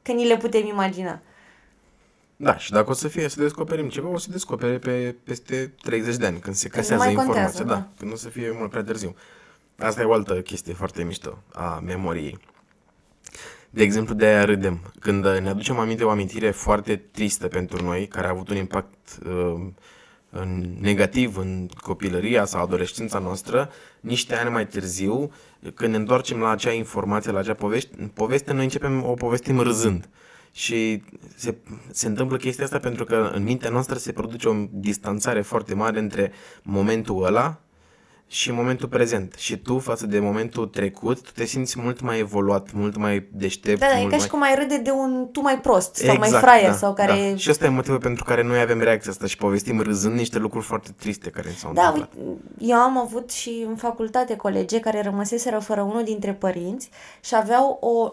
[0.01, 1.19] că ni le putem imagina.
[2.43, 6.15] Da, și dacă o să fie să descoperim ceva, o să descopere pe peste 30
[6.15, 7.43] de ani, când se Când nu casează mai informația.
[7.43, 7.87] contează, da, da.
[7.97, 9.15] când o să fie mult prea târziu.
[9.77, 12.39] Asta e o altă chestie foarte mișto a memoriei.
[13.69, 14.79] De exemplu, de aia râdem.
[14.99, 18.55] Când uh, ne aducem aminte o amintire foarte tristă pentru noi, care a avut un
[18.55, 19.67] impact uh,
[20.29, 25.31] în negativ în copilăria sau adolescența noastră, niște ani mai târziu,
[25.73, 30.09] când ne întoarcem la acea informație, la acea poveste, poveste noi începem o povestim râzând.
[30.51, 31.03] Și
[31.35, 31.55] se,
[31.91, 35.99] se întâmplă chestia asta pentru că în mintea noastră se produce o distanțare foarte mare
[35.99, 36.31] între
[36.63, 37.61] momentul ăla
[38.31, 39.33] și momentul prezent.
[39.37, 43.79] Și tu, față de momentul trecut, tu te simți mult mai evoluat, mult mai deștept.
[43.79, 44.25] Da, da, e mult ca mai...
[44.25, 47.29] și cum ai râde de un tu mai prost sau mai fraier sau care...
[47.31, 47.35] Da.
[47.35, 50.65] Și ăsta e motivul pentru care noi avem reacția asta și povestim râzând niște lucruri
[50.65, 52.25] foarte triste care ni s-au Da, întâmplat.
[52.27, 56.89] uite, eu am avut și în facultate colege care rămăseseră fără unul dintre părinți
[57.21, 58.09] și aveau o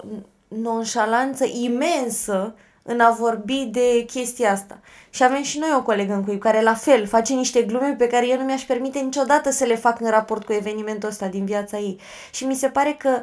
[0.48, 4.80] nonșalanță imensă în a vorbi de chestia asta.
[5.10, 8.06] Și avem și noi o colegă în cuib care la fel face niște glume pe
[8.06, 11.44] care eu nu mi-aș permite niciodată să le fac în raport cu evenimentul ăsta din
[11.44, 12.00] viața ei.
[12.30, 13.22] Și mi se pare că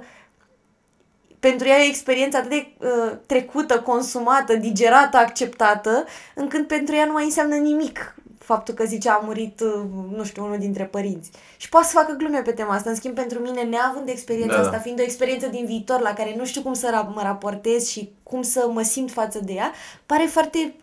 [1.40, 7.06] pentru ea e o experiență atât de uh, trecută, consumată, digerată, acceptată, încât pentru ea
[7.06, 8.15] nu mai înseamnă nimic
[8.46, 9.84] faptul că zice a murit, uh,
[10.16, 11.32] nu știu, unul dintre părinți.
[11.58, 12.90] Și poate să facă glume pe tema asta.
[12.90, 14.68] În schimb, pentru mine, neavând experiența Da, da.
[14.68, 17.88] asta, fiind o experiență din viitor la care nu știu cum să ra- mă raportez
[17.88, 19.72] și cum să mă simt față de ea,
[20.06, 20.76] pare foarte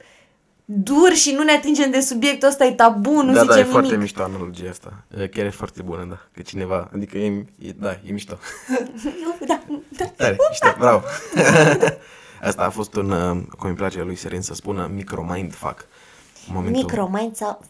[0.64, 3.56] dur și nu ne atingem de subiectul ăsta, e tabu, nu da, zicem da, e
[3.56, 3.72] nimic.
[3.72, 5.04] foarte mișto analogia asta.
[5.18, 6.18] E, Chiar e foarte bună, da.
[6.34, 8.38] Că cineva, adică e, e da, e mișto.
[9.48, 10.04] da, da.
[10.16, 11.02] Tare, mișto, bravo.
[12.42, 15.86] asta a fost un, uh, cum îmi place lui Serin să spună, micromind fac.
[16.48, 16.82] În momentul...
[16.82, 17.60] Micromind sau...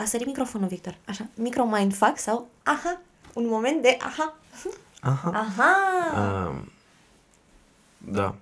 [0.00, 0.96] A sărit microfonul, Victor.
[1.06, 1.26] Așa.
[1.34, 2.46] Micromind fac sau...
[2.62, 3.00] Aha.
[3.32, 3.96] Un moment de...
[4.00, 4.36] Aha.
[5.00, 5.30] Aha.
[5.34, 5.74] Aha.
[6.50, 6.62] Uh,
[7.98, 8.34] da.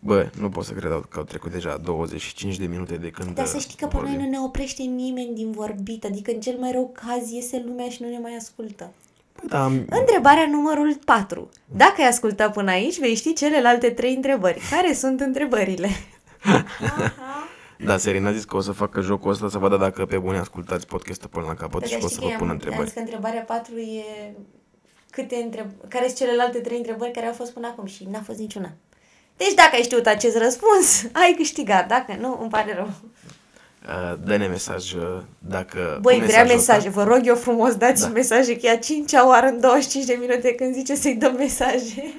[0.00, 3.46] Bă, nu pot să cred că au trecut deja 25 de minute de când Dar
[3.46, 4.24] să știi că pe noi vorbim.
[4.24, 6.04] nu ne oprește nimeni din vorbit.
[6.04, 8.90] Adică în cel mai rău caz iese lumea și nu ne mai ascultă.
[9.32, 11.48] Păi da, am- Întrebarea numărul 4.
[11.76, 14.60] Dacă ai ascultat până aici, vei ști celelalte trei întrebări.
[14.70, 15.88] Care sunt întrebările?
[17.78, 20.38] da, Serin a zis că o să facă jocul ăsta să vadă dacă pe bune
[20.38, 22.84] ascultați podcastul până la capăt și că o să vă pun am întrebări.
[22.84, 24.34] zis că întrebarea 4 e
[25.10, 25.66] câte întreb...
[25.88, 28.72] care sunt celelalte trei întrebări care au fost până acum și n-a fost niciuna.
[29.36, 31.88] Deci dacă ai știut acest răspuns, ai câștigat.
[31.88, 32.90] Dacă nu, îmi pare rău.
[33.88, 35.02] Uh, Dă-ne mesaj uh,
[35.38, 35.98] dacă...
[36.02, 36.88] Băi, un vrea mesaj mesaje.
[36.88, 38.08] Vă rog eu frumos, dați Da.
[38.08, 42.14] mesaje, că e a cincea oară în 25 de minute când zice să-i dăm mesaje.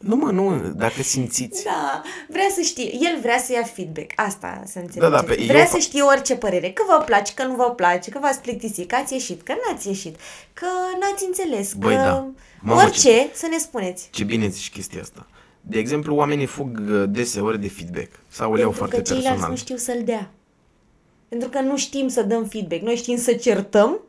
[0.00, 1.64] Nu mă, nu, dacă simțiți.
[1.64, 2.84] Da, vrea să știe.
[2.94, 4.10] El vrea să ia feedback.
[4.16, 4.98] Asta să înțelegeți.
[4.98, 6.70] Da, da, pe- vrea eu să fa- știe orice părere.
[6.70, 9.88] Că vă place, că nu vă place, că v-ați plictisit, că ați ieșit, că n-ați
[9.88, 10.16] ieșit,
[10.52, 10.66] că
[11.00, 12.00] n-ați înțeles, Băi, că...
[12.00, 12.26] da.
[12.60, 14.08] Mamă, orice, să ne spuneți.
[14.12, 15.26] Ce bine zici chestia asta.
[15.60, 19.28] De exemplu, oamenii fug uh, deseori de feedback sau îl iau Pentru foarte că ceilalți
[19.28, 19.50] personal.
[19.50, 20.30] nu știu să-l dea.
[21.30, 22.82] Pentru că nu știm să dăm feedback.
[22.82, 24.00] Noi știm să certăm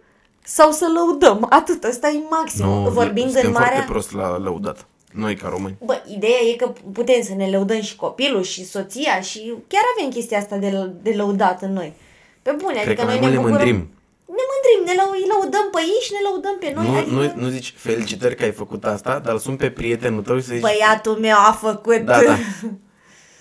[0.43, 1.47] sau să lăudăm.
[1.49, 1.83] Atât.
[1.83, 2.65] Ăsta e maxim.
[2.65, 3.67] Nu, Vorbind suntem în marea...
[3.71, 4.85] foarte prost la lăudat.
[5.13, 5.75] Noi ca români.
[5.85, 10.11] Bă, ideea e că putem să ne lăudăm și copilul și soția și chiar avem
[10.11, 11.93] chestia asta de, de lăudat în noi.
[12.41, 13.67] Pe bune, Cred adică că mai noi mult ne ne bucurăm.
[13.67, 13.89] mândrim.
[14.25, 16.85] Ne mândrim, ne lau- îi lăudăm pe ei și ne lăudăm pe noi.
[16.85, 17.35] Nu, adică...
[17.39, 20.45] nu, nu zici felicitări că ai făcut asta, dar îl sun pe prietenul tău și
[20.45, 20.61] să zici...
[20.61, 21.97] Băiatul meu a făcut...
[21.97, 22.35] Da, da.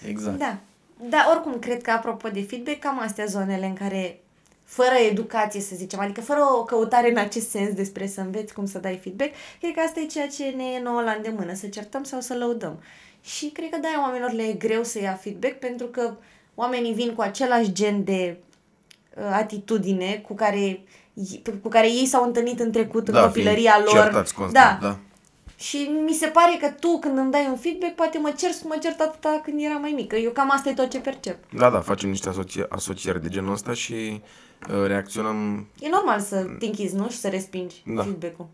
[0.09, 0.39] Exact.
[0.39, 0.57] Da.
[1.09, 4.21] Dar oricum, cred că apropo de feedback, cam astea zonele în care,
[4.65, 8.67] fără educație să zicem, adică fără o căutare în acest sens despre să înveți cum
[8.67, 11.67] să dai feedback, cred că asta e ceea ce ne e nouă la îndemână, să
[11.67, 12.83] certăm sau să lăudăm.
[13.23, 16.15] Și cred că de-aia oamenilor le e greu să ia feedback, pentru că
[16.55, 18.37] oamenii vin cu același gen de
[19.17, 20.81] uh, atitudine cu care,
[21.63, 24.05] cu care ei s-au întâlnit în trecut, în Da, copilăria fiind lor.
[24.05, 24.99] certați constant, da.
[25.61, 28.77] Și mi se pare că tu când îmi dai un feedback, poate mă cer mă
[28.83, 30.17] cert atâta când era mai mică.
[30.17, 31.37] Eu cam asta e tot ce percep.
[31.53, 34.21] Da, da, facem niște asocia- asocieri de genul ăsta și
[34.71, 37.09] uh, reacționăm E normal să te închizi, nu?
[37.09, 38.03] Și să respingi Da.
[38.03, 38.47] feedback-ul.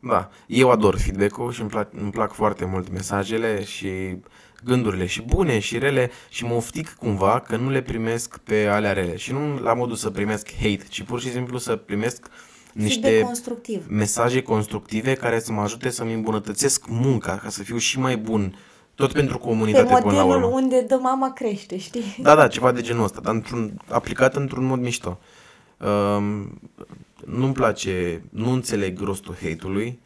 [0.00, 4.16] Da, eu ador feedback-ul și îmi plac, îmi plac foarte mult mesajele și
[4.64, 8.92] gândurile și bune și rele și mă oftic cumva că nu le primesc pe alea
[8.92, 12.26] rele și nu la modul să primesc hate, ci pur și simplu să primesc
[12.74, 13.84] niște Feedback constructiv.
[13.88, 18.56] mesaje constructive care să mă ajute să-mi îmbunătățesc munca, ca să fiu și mai bun,
[18.94, 20.56] tot pentru Pe comunitate până la modelul urmă.
[20.60, 22.16] unde dă mama crește, știi?
[22.22, 25.18] Da, da, ceva de genul ăsta, dar într-un, aplicat într-un mod mișto.
[26.16, 26.60] Um,
[27.26, 30.00] nu-mi place, nu înțeleg rostul hate-ului.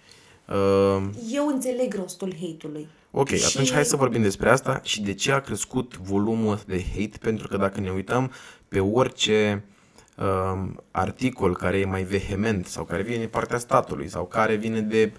[0.49, 2.89] Um, Eu înțeleg rostul hate-ului.
[3.11, 6.85] Ok, Și- atunci hai să vorbim despre asta și de ce a crescut volumul de
[6.97, 8.31] hate, pentru că dacă ne uităm
[8.69, 9.65] pe orice
[10.19, 14.81] um, articol care e mai vehement sau care vine din partea statului sau care vine
[14.81, 15.13] de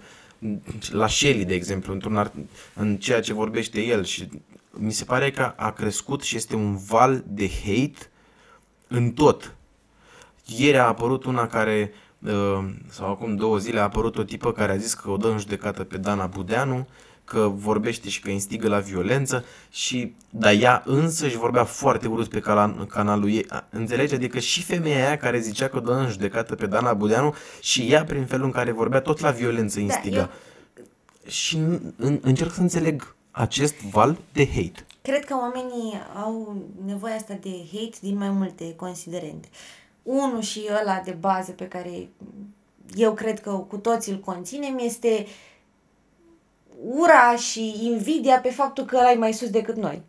[0.90, 4.28] la Shelley, de exemplu, într-un art- în ceea ce vorbește el și
[4.70, 8.10] mi se pare că a crescut și este un val de hate
[8.88, 9.54] în tot.
[10.44, 14.72] Ieri a apărut una care, uh, sau acum două zile, a apărut o tipă care
[14.72, 16.88] a zis că o dă în judecată pe Dana Budeanu,
[17.30, 22.28] că vorbește și că instigă la violență și, dar ea însă își vorbea foarte urât
[22.28, 23.46] pe cala- canalul ei.
[23.48, 24.14] A, Înțelegi?
[24.14, 27.86] Adică și femeia aia care zicea că o dă în judecată pe Dana Budeanu și
[27.92, 30.18] ea prin felul în care vorbea tot la violență instiga.
[30.18, 30.28] eu-
[31.26, 34.86] Și în, în, încerc să înțeleg acest val de hate.
[35.02, 39.48] Cred că oamenii au nevoia asta de hate din mai multe considerente.
[40.02, 42.08] Unul și ăla de bază pe care
[42.94, 45.26] eu cred că cu toții îl conținem este
[46.82, 50.02] ura și invidia pe faptul că ăla e mai sus decât noi.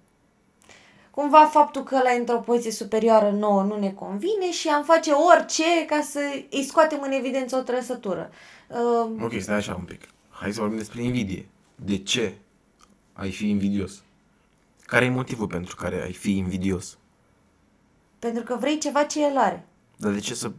[1.11, 5.11] Cumva faptul că ăla e într-o poziție superioară nouă nu ne convine și am face
[5.11, 8.31] orice ca să îi scoatem în evidență o trăsătură.
[8.67, 10.01] Uh, Ok, stai așa un pic.
[10.29, 11.47] Hai să vorbim despre invidie.
[11.75, 12.33] De ce
[13.13, 14.03] ai fi invidios?
[14.85, 16.97] Care e motivul pentru care ai fi invidios?
[18.21, 19.65] pentru că vrei ceva ce el are.
[19.97, 20.51] Dar de ce să...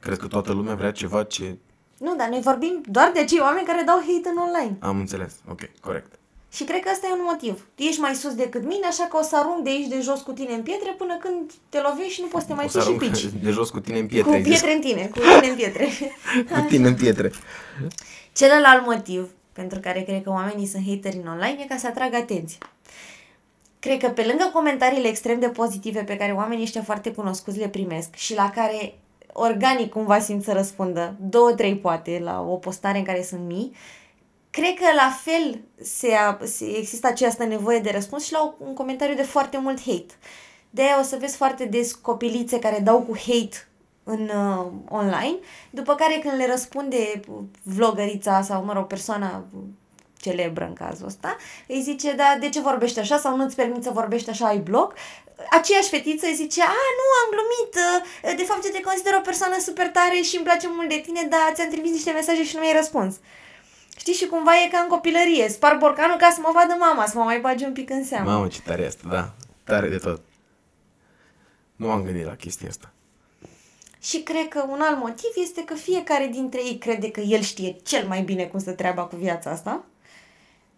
[0.00, 1.56] Crezi că toată lumea vrea ceva ce...
[1.98, 4.76] Nu, dar noi vorbim doar de acei oameni care dau hate în online.
[4.80, 5.34] Am înțeles.
[5.50, 6.12] Ok, corect.
[6.52, 7.66] Și cred că ăsta e un motiv.
[7.74, 10.20] Tu ești mai sus decât mine, așa că o să arunc de aici de jos
[10.20, 12.68] cu tine în pietre până când te lovești și nu poți să te mai o
[12.68, 13.42] să ții și arunc pici.
[13.42, 14.34] de jos cu tine în Cu pietre.
[14.34, 14.50] ai zis.
[14.50, 15.88] pietre în tine, cu tine în pietre.
[16.54, 17.32] Cu tine în pietre.
[18.32, 22.16] Celălalt motiv pentru care cred că oamenii sunt hateri în online e ca să atragă
[22.16, 22.58] atenție.
[23.78, 27.68] cred că pe lângă comentariile extrem de pozitive pe care oamenii ăștia foarte cunoscuți le
[27.68, 28.98] primesc și la care
[29.38, 33.74] organic cumva simt să răspundă, două, trei poate, la o postare în care sunt mii,
[34.50, 36.08] cred că la fel se,
[36.44, 40.14] se există această nevoie de răspuns și la un comentariu de foarte mult hate.
[40.70, 43.68] De aia o să vezi foarte des copilițe care dau cu hate
[44.04, 45.36] în uh, online,
[45.70, 47.20] după care când le răspunde
[47.62, 49.44] vlogărița sau, mă rog, persoana
[50.16, 51.36] celebră în cazul ăsta,
[51.68, 54.94] îi zice, da, de ce vorbești așa sau nu-ți permit să vorbești așa, ai bloc?
[55.50, 59.26] Aceeași fetiță îi zice, a, nu, am glumit, uh, de fapt eu te consider o
[59.28, 62.54] persoană super tare și îmi place mult de tine, dar ți-am trimis niște mesaje și
[62.54, 63.14] nu mi-ai răspuns.
[63.98, 67.18] Știi, și cumva e ca în copilărie, spar borcanul ca să mă vadă mama, să
[67.18, 68.30] mă mai bagi un pic în seamă.
[68.30, 70.20] Mamă, ce tare asta, da, tare de tot.
[71.76, 72.92] Nu am gândit la chestia asta.
[74.00, 77.76] Și cred că un alt motiv este că fiecare dintre ei crede că el știe
[77.84, 79.84] cel mai bine cum să treaba cu viața asta.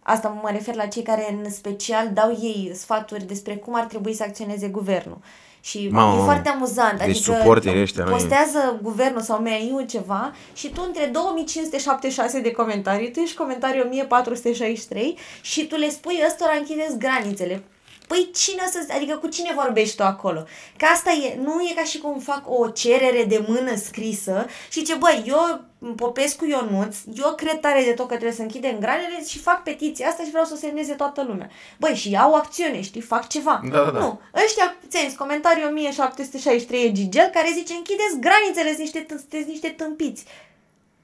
[0.03, 4.15] Asta mă refer la cei care în special dau ei sfaturi despre cum ar trebui
[4.15, 5.19] să acționeze guvernul.
[5.63, 6.99] Și Mamă, e foarte amuzant.
[6.99, 12.51] deci adică suporterii ăștia, noi- postează guvernul sau MAI ceva și tu între 2576 de
[12.51, 17.63] comentarii, tu ești comentariu 1463 și tu le spui ăstora închideți granițele.
[18.11, 20.45] Păi cine să, adică cu cine vorbești tu acolo?
[20.77, 24.83] Că asta e, nu e ca și cum fac o cerere de mână scrisă și
[24.85, 25.61] ce băi, eu
[25.97, 30.09] Popescu Ionuț, eu cred tare de tot că trebuie să închidem granele și fac petiția
[30.09, 31.51] asta și vreau să o semneze toată lumea.
[31.79, 33.61] Băi, și iau acțiune, știi, fac ceva.
[33.71, 33.99] Da, da, da.
[33.99, 39.69] Nu, ăștia, ți comentariu 1763 e Gigel care zice închideți granițele, sunt niște, sunteți niște
[39.69, 40.25] tâmpiți.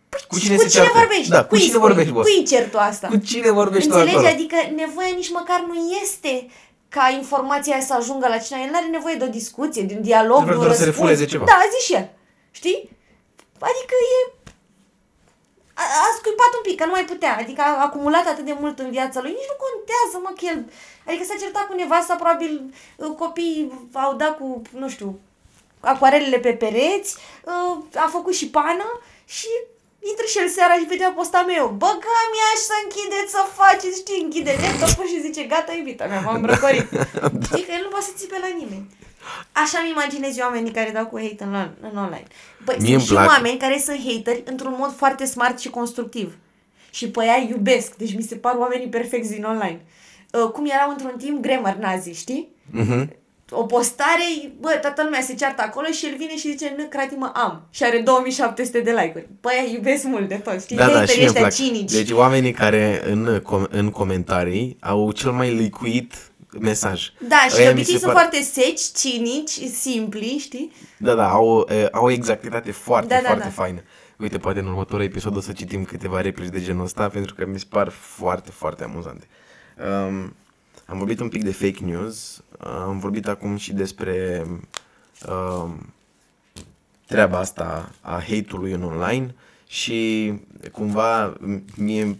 [0.08, 0.98] Păi, Cu cine cu se cine ceartă?
[0.98, 1.28] vorbești?
[1.28, 1.82] Da, cu Cui cine spui?
[1.86, 2.28] vorbești, boss?
[2.30, 3.06] Cui cer tu asta?
[3.08, 4.16] Cu cine vorbești tu Înțelegi?
[4.16, 4.32] acolo?
[4.34, 6.46] Adică nevoia nici măcar nu este
[6.88, 8.58] ca informația aia să ajungă la cine.
[8.62, 10.84] El nu are nevoie de o discuție, de un dialog, Vreau de un doar să
[10.84, 10.96] răspuns.
[11.08, 11.44] refuleze ceva.
[11.44, 12.08] Da, zi și el.
[12.50, 12.90] Știi?
[13.58, 14.30] Adică e...
[15.74, 17.36] A, a scuipat un pic, că nu mai putea.
[17.40, 19.30] Adică a acumulat atât de mult în viața lui.
[19.30, 20.72] Nici nu contează, mă, că el...
[21.06, 25.18] Adică s-a certat cu nevasta, probabil uh, copiii au dat cu, nu știu,
[25.80, 29.48] acoarelele pe pereți, uh, a făcut și pană și
[30.10, 31.66] intră și el seara și vedea posta meu.
[31.82, 36.44] Băga mi să închideți, să faceți, știi, închide laptopul și zice, gata, iubita mea, m-am
[36.52, 36.86] răcorit.
[37.48, 38.86] Știi că el nu poate să țipe la nimeni.
[39.52, 42.26] Așa mi imaginez eu oamenii care dau cu hate în, on- în online.
[42.64, 43.28] Băi, Mie sunt îmi și plac.
[43.28, 46.28] oameni care sunt hateri într-un mod foarte smart și constructiv.
[46.90, 49.80] Și pe aia iubesc, deci mi se par oamenii perfecți din online.
[50.32, 52.48] Uh, cum erau într-un timp grammar nazi, știi?
[52.70, 53.16] Mhm.
[53.50, 57.14] O postare, bă, toată lumea se ceartă acolo și el vine și zice, nu, crati
[57.14, 57.66] mă, am.
[57.70, 59.28] Și are 2700 de like-uri.
[59.40, 60.76] Băi, aia iubesc mult de tot, știi?
[60.76, 61.74] Da, da, Haterii și mie îmi ăștia plac.
[61.74, 61.92] cinici.
[61.92, 66.14] Deci oamenii care în, com- în comentarii au cel mai licuit
[66.60, 67.10] mesaj.
[67.28, 70.72] da, și de Ăia mi obicei se sunt par- foarte seci, cinici, simpli, știi?
[70.98, 73.50] Da, da, au, e, au o exactitate foarte, Da, da, foarte da.
[73.50, 73.80] faină.
[74.18, 77.46] Uite, poate în următorul episod o să citim câteva replici de genul ăsta, pentru că
[77.46, 79.26] mi se par foarte, foarte amuzante.
[80.08, 80.34] Um,
[80.86, 84.46] am vorbit un pic de fake news, am vorbit acum și despre
[85.28, 85.94] um,
[87.06, 89.34] treaba asta a hate-ului în online
[89.66, 90.32] și
[90.72, 92.16] cumva m- mie,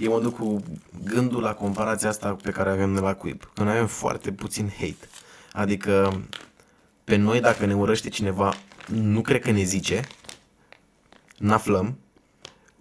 [0.00, 0.62] eu mă duc cu
[1.04, 3.50] gândul la comparația asta pe care avem de la Quip.
[3.54, 5.08] Că noi avem foarte puțin hate.
[5.52, 6.22] Adică
[7.04, 8.54] pe noi dacă ne urăște cineva,
[8.86, 10.02] nu cred că ne zice,
[11.38, 11.98] n-aflăm,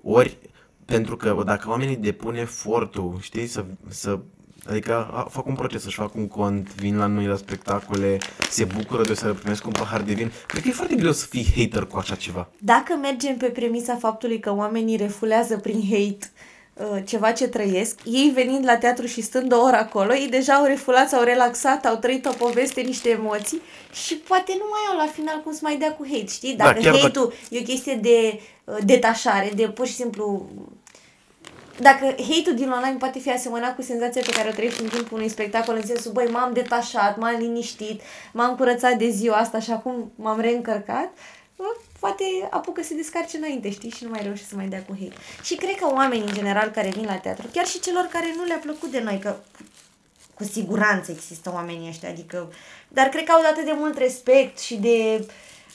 [0.03, 0.37] ori
[0.85, 4.19] pentru că dacă oamenii depun efortul, știi, să, să
[4.69, 8.17] Adică a, fac un proces, își fac un cont, vin la noi la spectacole,
[8.49, 10.31] se bucură de o să primesc un pahar de vin.
[10.47, 12.49] Cred că e foarte greu să fii hater cu așa ceva.
[12.57, 16.31] Dacă mergem pe premisa faptului că oamenii refulează prin hate
[16.73, 20.53] uh, ceva ce trăiesc, ei venind la teatru și stând o oră acolo, ei deja
[20.53, 23.61] au refulat, au relaxat, au trăit o poveste, niște emoții
[24.05, 26.53] și poate nu mai au la final cum să mai dea cu hate, știi?
[26.55, 30.49] Da, Dacă chiar dacă- hate-ul e o chestie de uh, detașare, de pur și simplu
[31.79, 35.17] dacă hate-ul din online poate fi asemănat cu senzația pe care o trăiești în timpul
[35.17, 39.71] unui spectacol, în sensul, băi, m-am detașat, m-am liniștit, m-am curățat de ziua asta și
[39.71, 41.09] acum m-am reîncărcat,
[41.55, 41.63] bă,
[41.99, 44.97] poate apucă să se descarce înainte, știi, și nu mai reușește să mai dea cu
[44.99, 45.15] hate.
[45.43, 48.43] Și cred că oamenii, în general, care vin la teatru, chiar și celor care nu
[48.43, 49.35] le-a plăcut de noi, că
[50.33, 52.51] cu siguranță există oamenii ăștia, adică,
[52.87, 55.25] dar cred că au de atât de mult respect și de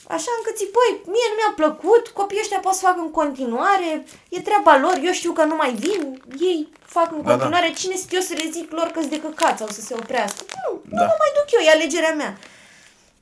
[0.08, 3.90] Așa încât zic, băi, mie nu mi-a plăcut, copiii ăștia pot să facă în continuare,
[4.28, 7.96] e treaba lor, eu știu că nu mai vin, ei fac în Da, continuare, cine
[7.96, 10.44] sunt eu să le zic lor că-s de căcat sau să se oprească?
[10.64, 11.00] Nu, Da.
[11.00, 12.38] nu mă mai duc eu, e alegerea mea.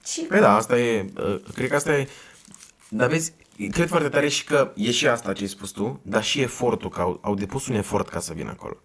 [0.07, 2.09] Și Păi da, asta e, uh, cred că asta e,
[2.89, 3.33] dar vezi,
[3.71, 6.89] cred foarte tare și că e și asta ce ai spus tu, dar și efortul,
[6.91, 8.77] că au, au depus un efort ca să vină acolo.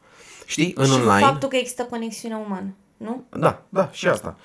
[0.46, 1.20] Știi, în și online...
[1.26, 3.24] faptul că există conexiune umană, nu?
[3.30, 4.38] Da, da, și asta.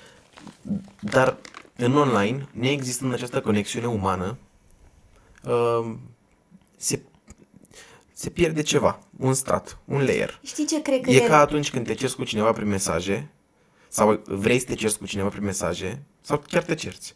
[1.01, 1.37] Dar
[1.85, 4.37] în online, neexistând această conexiune umană,
[5.45, 5.95] uh,
[6.77, 7.03] se,
[8.13, 10.41] se pierde ceva, un strat, un layer.
[10.43, 11.27] Știi ce cred că E e?
[11.27, 13.31] ca atunci când te ceri cu cineva prin mesaje,
[13.89, 17.15] sau vrei să te cerți cu cineva prin mesaje sau chiar te cerți.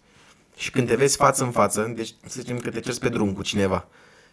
[0.57, 3.33] Și când te vezi față în față, deci să zicem că te cerți pe drum
[3.33, 3.89] cu cineva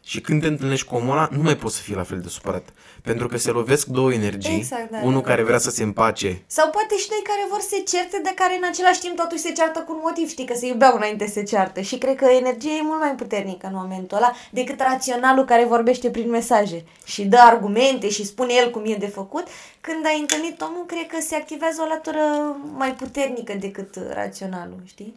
[0.05, 2.27] și când te întâlnești cu omul ăla, nu mai poți să fii la fel de
[2.27, 2.63] supărat.
[3.01, 6.43] Pentru că se lovesc două energii, Exact, da, unul da, care vrea să se împace
[6.47, 9.41] Sau poate și doi care vor să se certe, dar care în același timp totuși
[9.41, 11.81] se ceartă cu un motiv, știi, că se iubeau înainte să se ceartă.
[11.81, 16.09] Și cred că energia e mult mai puternică în momentul ăla decât raționalul care vorbește
[16.09, 19.47] prin mesaje și dă argumente și spune el cum e de făcut.
[19.81, 22.19] Când ai întâlnit omul, cred că se activează o latură
[22.77, 25.13] mai puternică decât raționalul, știi?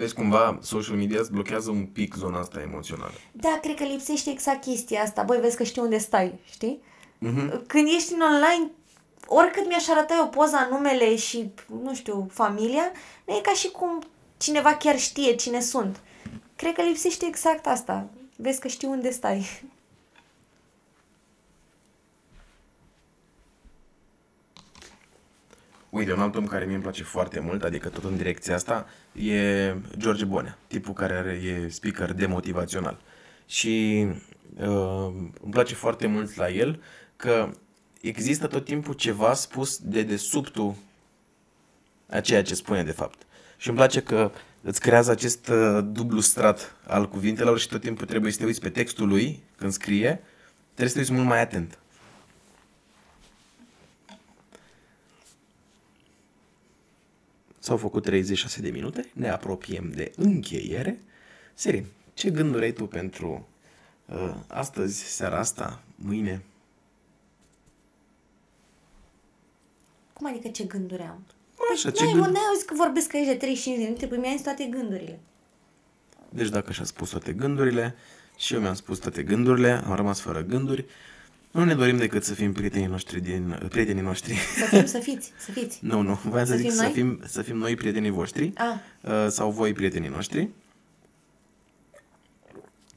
[0.00, 3.12] Vezi, cumva, social media îți blochează un pic zona asta emoțională.
[3.32, 5.22] Da, cred că lipsește exact chestia asta.
[5.22, 6.82] Băi, vezi că știi unde stai, știi?
[7.18, 7.66] Mhm.
[7.66, 8.70] Când ești în online,
[9.26, 11.50] oricât mi-aș arăta eu poza, numele și,
[11.82, 12.92] nu știu, familia,
[13.26, 14.02] nu e ca și cum
[14.36, 16.00] cineva chiar știe cine sunt.
[16.56, 18.08] Cred că lipsește exact asta.
[18.36, 19.62] Vezi că știi unde stai.
[25.90, 28.86] Uite, un alt om care mie îmi place foarte mult, adică tot în direcția asta,
[29.12, 33.00] e George Bonea, tipul care are, e speaker demotivațional.
[33.46, 34.06] Și
[34.56, 35.12] uh,
[35.42, 36.82] îmi place foarte mult la el
[37.16, 37.50] că
[38.00, 40.74] există tot timpul ceva spus de desubtul
[42.08, 43.22] a ceea ce spune de fapt.
[43.56, 44.30] Și îmi place că
[44.62, 48.60] îți creează acest uh, dublu strat al cuvintelor și tot timpul trebuie să te uiți
[48.60, 50.20] pe textul lui când scrie,
[50.64, 51.78] trebuie să te uiți mult mai atent.
[57.62, 61.00] S-au făcut 36 de minute, ne apropiem de încheiere.
[61.54, 63.48] Serin, ce gânduri ai tu pentru
[64.06, 66.42] uh, astăzi, seara asta, mâine?
[70.12, 71.26] Cum adică ce gânduri am?
[71.72, 72.24] Așa, ce N-ai, gând...
[72.24, 75.18] mă, n-ai auzit că vorbesc aici de 35 de minute, păi mi-ai zis toate gândurile.
[76.28, 77.94] Deci dacă și-a spus toate gândurile
[78.36, 80.84] și eu mi-am spus toate gândurile, am rămas fără gânduri,
[81.50, 83.66] nu ne dorim decât să fim prietenii noștri din...
[83.68, 84.34] prietenii noștri.
[84.34, 85.78] Să fim, să fiți, să fiți.
[85.90, 86.92] nu, nu, voiam să, Să zic fim să noi?
[86.92, 88.74] fim, să fim noi prietenii voștri Ah.
[89.00, 90.48] uh, sau voi prietenii noștri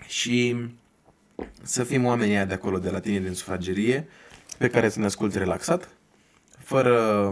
[0.08, 0.56] și
[1.62, 4.08] să fim oamenii aia de acolo, de la tine din sufragerie,
[4.58, 5.90] pe care să ne asculti relaxat,
[6.60, 7.28] fără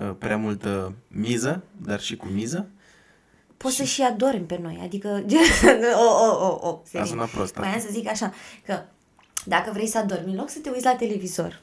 [0.00, 2.68] uh, prea multă miză, dar și cu miză.
[3.56, 5.08] Poți să și adormi pe noi, adică...
[5.94, 7.08] o, o, o, o, serios.
[7.08, 8.32] sunat prost Mai am să zic așa,
[8.66, 8.82] că
[9.44, 11.60] dacă vrei să adormi, în loc să te uiți la televizor,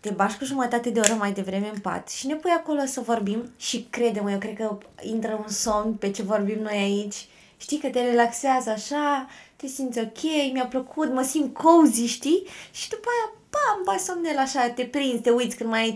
[0.00, 3.00] te bași cu jumătate de oră mai devreme în pat și ne pui acolo să
[3.00, 7.28] vorbim și crede-mă, eu cred că intră un somn pe ce vorbim noi aici.
[7.56, 10.22] Știi că te relaxează așa, te simți ok,
[10.52, 12.46] mi-a plăcut, mă simt cozy, știi?
[12.70, 15.94] Și după aia, pam, bai somnel așa, te prinzi, te uiți când mai ai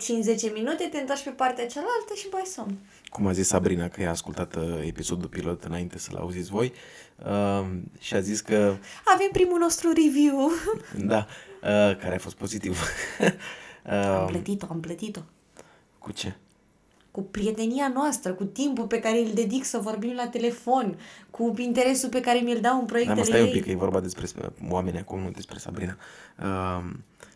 [0.49, 2.79] 5-10 minute, te întorci pe partea cealaltă și bai somn.
[3.11, 6.73] Cum a zis Sabrina, că i-a ascultat uh, episodul pilot înainte să-l auziți voi
[7.17, 7.67] uh,
[7.99, 10.51] și a zis că Avem primul nostru review.
[11.13, 11.27] Da,
[11.63, 12.79] uh, care a fost pozitiv.
[13.91, 15.21] Am uh, plătit-o, am plătit-o.
[15.99, 16.35] cu ce?
[17.11, 20.99] Cu prietenia noastră, cu timpul pe care îl dedic să vorbim la telefon,
[21.31, 23.53] cu interesul pe care mi-l dau în Da, proiectele mă, stai un ei.
[23.53, 24.27] pic, că e vorba despre
[24.69, 25.97] oameni acum, nu despre Sabrina.
[26.43, 26.85] Uh,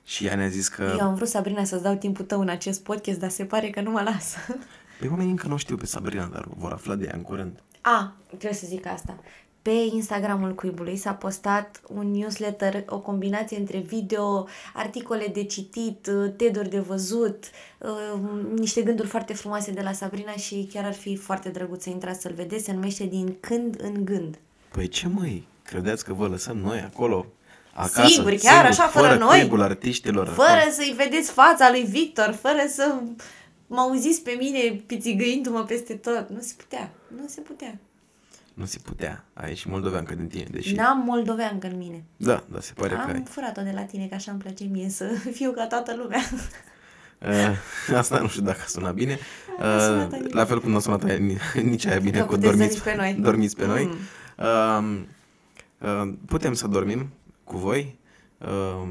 [0.05, 0.95] și ea ne-a zis că...
[0.99, 3.81] Eu am vrut, Sabrina, să-ți dau timpul tău în acest podcast, dar se pare că
[3.81, 4.37] nu mă lasă.
[5.03, 7.63] Păi oamenii încă nu știu pe Sabrina, dar vor afla de ea în curând.
[7.81, 9.19] A, trebuie să zic asta.
[9.63, 16.69] Pe Instagramul Cuibului s-a postat un newsletter, o combinație între video, articole de citit, TED-uri
[16.69, 17.45] de văzut,
[17.79, 18.21] uh,
[18.57, 22.21] niște gânduri foarte frumoase de la Sabrina și chiar ar fi foarte drăguț să intrați
[22.21, 22.65] să-l vedeți.
[22.65, 24.39] Se numește Din când în gând.
[24.73, 25.47] Păi ce măi?
[25.63, 27.27] Credeți că vă lăsăm noi acolo?
[27.75, 29.39] Acasă, Sigur, chiar așa, fără fără noi?
[29.39, 30.27] cuibul artiștilor.
[30.27, 32.95] Fără să-i vedeți fața lui Victor, fără să
[33.73, 36.29] mă auziți pe mine pițigăindu-mă peste tot.
[36.29, 36.91] Nu se putea.
[37.21, 37.79] Nu se putea.
[38.55, 39.25] Nu se putea.
[39.35, 40.75] Ai și moldoveancă din tine, deși...
[40.75, 42.05] N-am moldoveancă în mine.
[42.17, 43.23] Da, dar se pare că Am ai.
[43.29, 45.05] furat-o de la tine, că așa îmi place mie să
[45.39, 46.21] fiu ca toată lumea.
[47.27, 49.19] Uh, asta nu știu dacă a sunat bine.
[49.59, 50.23] A sunat Uh, aia.
[50.31, 51.39] la fel cum nu a sunat aia, ni-
[51.71, 53.17] nici aia bine Că cu puteți dormiți dormi pe noi.
[53.23, 53.85] Dormiți pe noi.
[53.85, 53.99] Mm.
[54.39, 55.01] Uh,
[56.07, 57.09] uh, putem să dormim
[57.45, 57.99] cu voi.
[58.39, 58.89] Uh,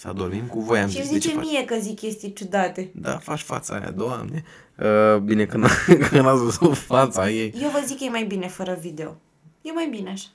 [0.00, 1.12] să dormim cu voi, am și îmi zis.
[1.14, 1.46] De ce zice faci?
[1.50, 2.90] mie că zic chestii ciudate.
[2.94, 4.44] Da, faci fața aia, doamne.
[4.78, 7.54] Uh, bine că n- că n-ați văzut fața ei.
[7.62, 9.16] Eu vă zic că e mai bine fără video.
[9.62, 10.26] E mai bine așa.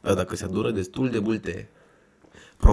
[0.00, 1.68] Da, dacă se adură destul de multe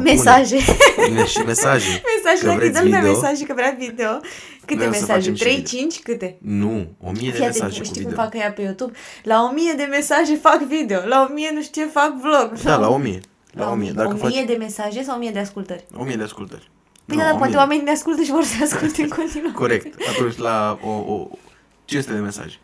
[0.04, 0.58] Mesaje.
[1.06, 2.02] Bine, și mesaje.
[2.24, 3.12] Mesaje, Că dacă îi vreți dăm de video?
[3.12, 4.20] mesaje că vrea video.
[4.66, 5.12] Câte Noi o să mesaje?
[5.20, 5.68] facem și 3, video.
[5.80, 6.00] 5?
[6.00, 6.38] Câte?
[6.42, 8.24] Nu, o mie de Fii atent, mesaje cu știi cum video.
[8.24, 8.92] fac ea pe YouTube?
[9.24, 12.60] La 1000 de mesaje fac video, la 1000 nu știu ce fac vlog.
[12.64, 13.20] Da, la o mie.
[13.54, 13.90] La, La o mie.
[13.90, 14.04] 1000.
[14.04, 15.86] Dacă 1000 faci de mesaje sau 1000 de ascultări?
[15.98, 16.72] o mie de ascultări.
[17.06, 17.60] Păi Nu, da, dar o poate mie.
[17.62, 19.54] oamenii ne ascultă și vor să asculte în continuare.
[19.56, 19.96] Corect.
[20.10, 21.28] Atunci la o, o
[21.86, 22.58] 500 de mesaje.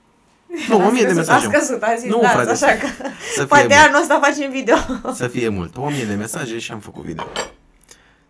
[0.70, 1.46] Nu, o mie de A mesaje.
[1.48, 3.80] scăzut, a scăzut, a zis, Nu, da, frate, așa că să fie poate mult.
[3.88, 4.76] anul ăsta facem video.
[5.14, 5.78] Să fie mult.
[5.78, 7.26] O mie de mesaje și am făcut video.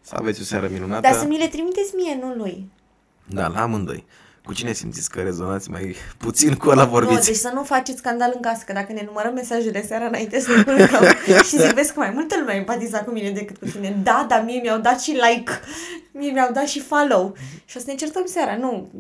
[0.01, 1.01] Să aveți o seară minunată.
[1.01, 2.69] Dar să mi le trimiteți mie, nu lui.
[3.25, 4.05] Da, la amândoi.
[4.45, 7.25] Cu cine simțiți că rezonați mai puțin cu ăla Nu, vorbiți?
[7.25, 10.51] deci să nu faceți scandal în casă, că dacă ne numărăm mesajele seara înainte să
[10.55, 11.03] ne culcăm
[11.49, 13.95] și zic, vezi că mai multă lume a empatizat cu mine decât cu tine.
[14.03, 15.51] Da, dar mie mi-au dat și like,
[16.11, 17.35] mie mi-au dat și follow.
[17.65, 18.91] Și o să ne certăm seara, nu.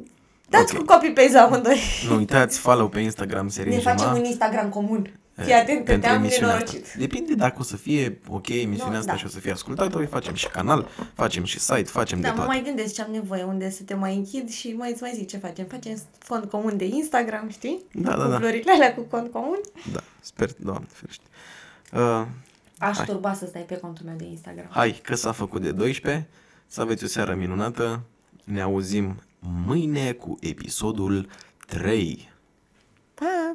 [0.49, 0.79] Dați Ok.
[0.79, 1.79] cu copy-paste amândoi.
[2.09, 3.95] Nu uitați, follow pe Instagram Serin Ne Jema.
[3.95, 5.18] facem un Instagram comun.
[5.43, 6.83] Fii atent că pentru te-am emisiunea nenorocit.
[6.85, 6.99] asta.
[6.99, 9.17] Depinde dacă o să fie ok emisiunea Nu, asta da.
[9.17, 12.29] și o să fie ascultată, noi facem și canal, facem și site, facem Da, de
[12.33, 12.49] mă toate.
[12.51, 15.27] mai gândesc ce am nevoie, unde să te mai închid și mai îți mai zic
[15.27, 15.65] ce facem.
[15.65, 17.83] Facem fond comun de Instagram, știi?
[17.93, 18.37] Da, da, cu da.
[18.37, 19.59] florile alea cu cont comun.
[19.93, 21.23] Da, sper, doamne ferește.
[21.93, 22.25] Uh,
[22.81, 23.05] Aș Hai.
[23.05, 24.65] turba să stai pe contul meu de Instagram.
[24.69, 26.27] hai, că s-a făcut de 12,
[26.67, 28.01] să aveți o seară minunată,
[28.43, 29.21] ne auzim
[29.65, 31.27] mâine cu episodul
[31.67, 32.31] 3.
[33.13, 33.53] Pa!